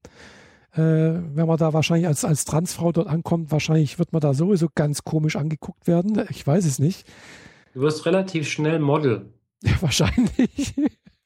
[0.73, 4.69] Äh, wenn man da wahrscheinlich als, als Transfrau dort ankommt, wahrscheinlich wird man da sowieso
[4.74, 6.24] ganz komisch angeguckt werden.
[6.31, 7.07] Ich weiß es nicht.
[7.74, 9.32] Du wirst relativ schnell Model.
[9.62, 10.74] Ja, wahrscheinlich.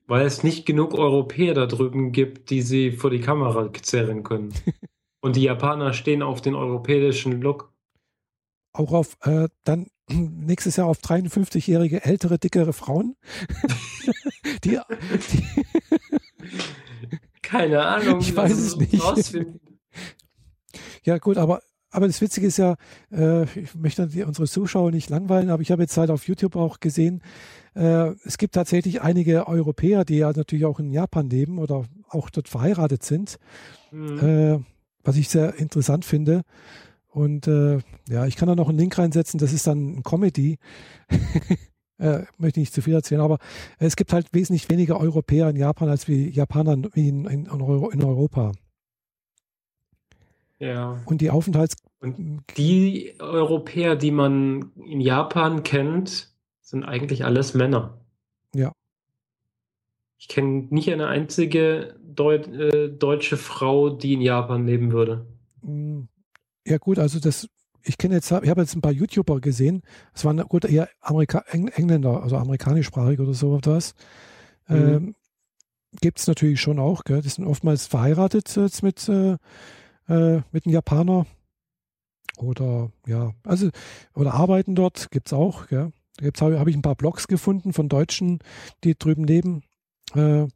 [0.09, 4.53] Weil es nicht genug Europäer da drüben gibt, die sie vor die Kamera zerren können.
[5.21, 7.73] Und die Japaner stehen auf den europäischen Look.
[8.73, 13.17] Auch auf äh, dann nächstes Jahr auf 53-jährige ältere, dickere Frauen.
[14.65, 14.79] die,
[15.33, 15.45] die
[17.43, 18.21] Keine Ahnung.
[18.21, 19.03] Ich weiß es nicht.
[19.03, 19.61] Rausfinden.
[21.05, 22.77] Ja, gut, aber, aber das Witzige ist ja,
[23.13, 26.81] äh, ich möchte unsere Zuschauer nicht langweilen, aber ich habe jetzt halt auf YouTube auch
[26.81, 27.23] gesehen,
[27.75, 32.31] äh, es gibt tatsächlich einige Europäer, die ja natürlich auch in Japan leben oder auch
[32.31, 33.39] dort verheiratet sind,
[33.91, 34.19] mhm.
[34.19, 34.59] äh,
[35.03, 36.43] was ich sehr interessant finde.
[37.15, 37.79] Und äh,
[38.09, 40.59] ja, ich kann da noch einen Link reinsetzen, das ist dann ein Comedy.
[41.99, 43.39] äh, möchte nicht zu viel erzählen, aber
[43.79, 48.03] es gibt halt wesentlich weniger Europäer in Japan als wie Japaner in, in, Euro, in
[48.03, 48.51] Europa.
[50.59, 51.01] Ja.
[51.05, 51.77] Und die Aufenthalts...
[52.01, 58.01] Und die Europäer, die man in Japan kennt, sind eigentlich alles Männer.
[58.57, 58.73] Ja.
[60.19, 65.27] Ich kenne nicht eine einzige Deut äh, deutsche Frau, die in Japan leben würde.
[66.67, 67.49] Ja gut, also das,
[67.83, 69.83] ich kenne jetzt, ich habe jetzt ein paar YouTuber gesehen,
[70.15, 73.95] es waren gut eher Amerika Eng Engländer, also amerikanischsprachig oder so etwas.
[74.69, 74.77] Mhm.
[74.77, 75.15] Ähm,
[76.01, 77.21] Gibt es natürlich schon auch, gell?
[77.21, 79.37] die sind oftmals verheiratet jetzt mit, äh,
[80.09, 81.27] äh, mit einem Japaner
[82.39, 83.69] oder ja, also
[84.15, 85.69] oder arbeiten dort, gibt es auch.
[85.69, 85.93] Gell?
[86.17, 88.41] Da habe hab ich ein paar Blogs gefunden von Deutschen,
[88.83, 89.63] die drüben leben.
[90.15, 90.47] Äh,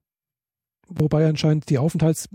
[0.88, 2.28] Wobei anscheinend die Aufenthalts,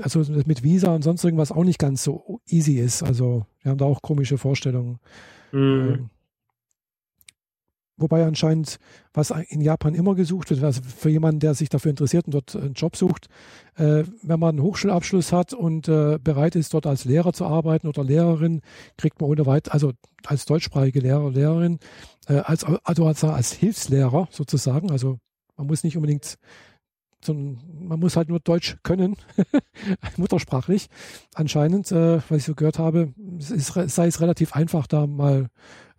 [0.00, 3.02] also mit Visa und sonst irgendwas auch nicht ganz so easy ist.
[3.02, 5.00] Also wir haben da auch komische Vorstellungen.
[5.50, 5.58] Mhm.
[5.60, 6.10] Ähm,
[7.96, 8.78] wobei anscheinend,
[9.12, 12.54] was in Japan immer gesucht wird, also für jemanden, der sich dafür interessiert und dort
[12.54, 13.26] einen Job sucht,
[13.74, 17.88] äh, wenn man einen Hochschulabschluss hat und äh, bereit ist, dort als Lehrer zu arbeiten
[17.88, 18.60] oder Lehrerin,
[18.96, 19.92] kriegt man ohne weit, also
[20.24, 21.80] als deutschsprachige Lehrer, Lehrerin,
[22.28, 25.18] äh, als, also als, als Hilfslehrer sozusagen, also
[25.56, 26.38] man muss nicht unbedingt
[27.24, 29.16] so man muss halt nur Deutsch können,
[30.16, 30.88] muttersprachlich.
[31.34, 35.48] Anscheinend, äh, was ich so gehört habe, es ist, sei es relativ einfach, da mal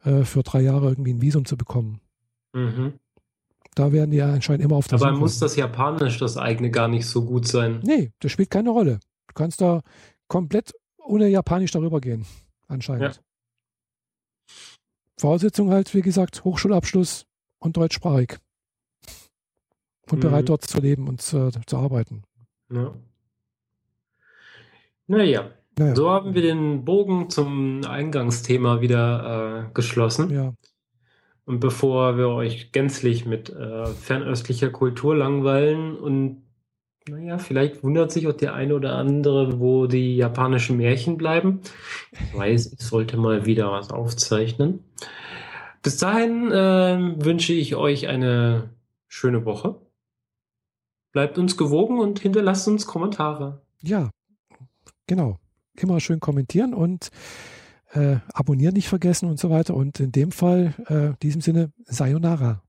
[0.03, 1.99] äh, für drei Jahre irgendwie ein Visum zu bekommen.
[2.53, 2.93] Mhm.
[3.75, 5.19] Da werden die ja anscheinend immer auf der Aber Suche.
[5.19, 7.79] muss das Japanisch, das eigene, gar nicht so gut sein?
[7.83, 8.99] Nee, das spielt keine Rolle.
[9.27, 9.81] Du kannst da
[10.27, 12.25] komplett ohne Japanisch darüber gehen,
[12.67, 13.15] anscheinend.
[13.15, 13.21] Ja.
[15.17, 17.25] Voraussetzung halt, wie gesagt, Hochschulabschluss
[17.59, 18.37] und deutschsprachig
[20.11, 20.47] und bereit mhm.
[20.47, 22.23] dort zu leben und zu, zu arbeiten.
[22.71, 22.93] Ja.
[25.07, 30.29] Naja, naja, so haben wir den Bogen zum Eingangsthema wieder äh, geschlossen.
[30.29, 30.53] Ja.
[31.45, 36.43] Und bevor wir euch gänzlich mit äh, fernöstlicher Kultur langweilen und
[37.09, 41.61] naja, vielleicht wundert sich auch der eine oder andere, wo die japanischen Märchen bleiben.
[42.11, 44.83] Ich weiß, ich sollte mal wieder was aufzeichnen.
[45.81, 48.69] Bis dahin äh, wünsche ich euch eine
[49.07, 49.75] schöne Woche.
[51.11, 53.61] Bleibt uns gewogen und hinterlasst uns Kommentare.
[53.81, 54.09] Ja,
[55.07, 55.39] genau.
[55.75, 57.09] Immer schön kommentieren und
[57.93, 59.75] äh, abonnieren nicht vergessen und so weiter.
[59.75, 62.61] Und in dem Fall, äh, in diesem Sinne, Sayonara.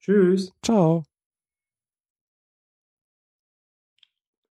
[0.00, 0.52] Tschüss.
[0.62, 1.04] Ciao.